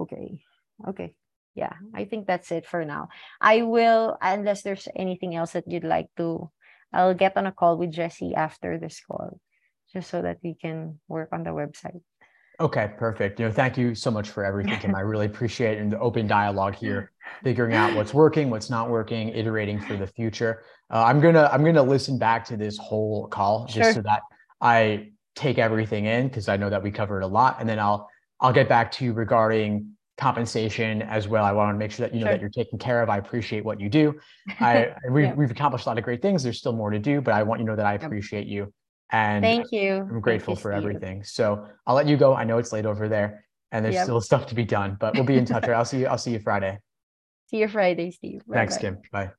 [0.00, 0.42] okay.
[0.86, 1.14] Okay.
[1.54, 3.08] Yeah, I think that's it for now.
[3.40, 6.50] I will, unless there's anything else that you'd like to,
[6.92, 9.40] I'll get on a call with Jesse after this call,
[9.92, 12.00] just so that we can work on the website.
[12.60, 13.38] Okay, perfect.
[13.40, 14.94] You know, thank you so much for everything, Kim.
[14.94, 17.12] I really appreciate it and the open dialogue here,
[17.42, 20.62] figuring out what's working, what's not working, iterating for the future.
[20.90, 23.92] Uh, I'm gonna I'm gonna listen back to this whole call just Sure.
[23.94, 24.22] so that
[24.60, 28.08] I take everything in because I know that we covered a lot, and then I'll
[28.40, 31.44] I'll get back to you regarding compensation as well.
[31.44, 32.32] I want to make sure that you know Sure.
[32.34, 33.08] that you're taken care of.
[33.08, 34.18] I appreciate what you do.
[34.60, 35.34] I we, Yeah.
[35.34, 36.42] we've accomplished a lot of great things.
[36.42, 38.72] There's still more to do, but I want you to know that I appreciate you
[39.10, 39.94] and Thank you.
[40.10, 40.78] I'm grateful you, for Steve.
[40.84, 41.22] everything.
[41.24, 42.34] So I'll let you go.
[42.34, 44.04] I know it's late over there and there's Yep.
[44.04, 45.64] still stuff to be done, but we'll be in touch.
[45.68, 46.06] I'll see you.
[46.08, 46.78] I'll see you Friday.
[47.50, 48.42] See you Friday, Steve.
[48.52, 48.82] Thanks, Bye-bye.
[48.90, 49.02] Kim.
[49.10, 49.37] Bye.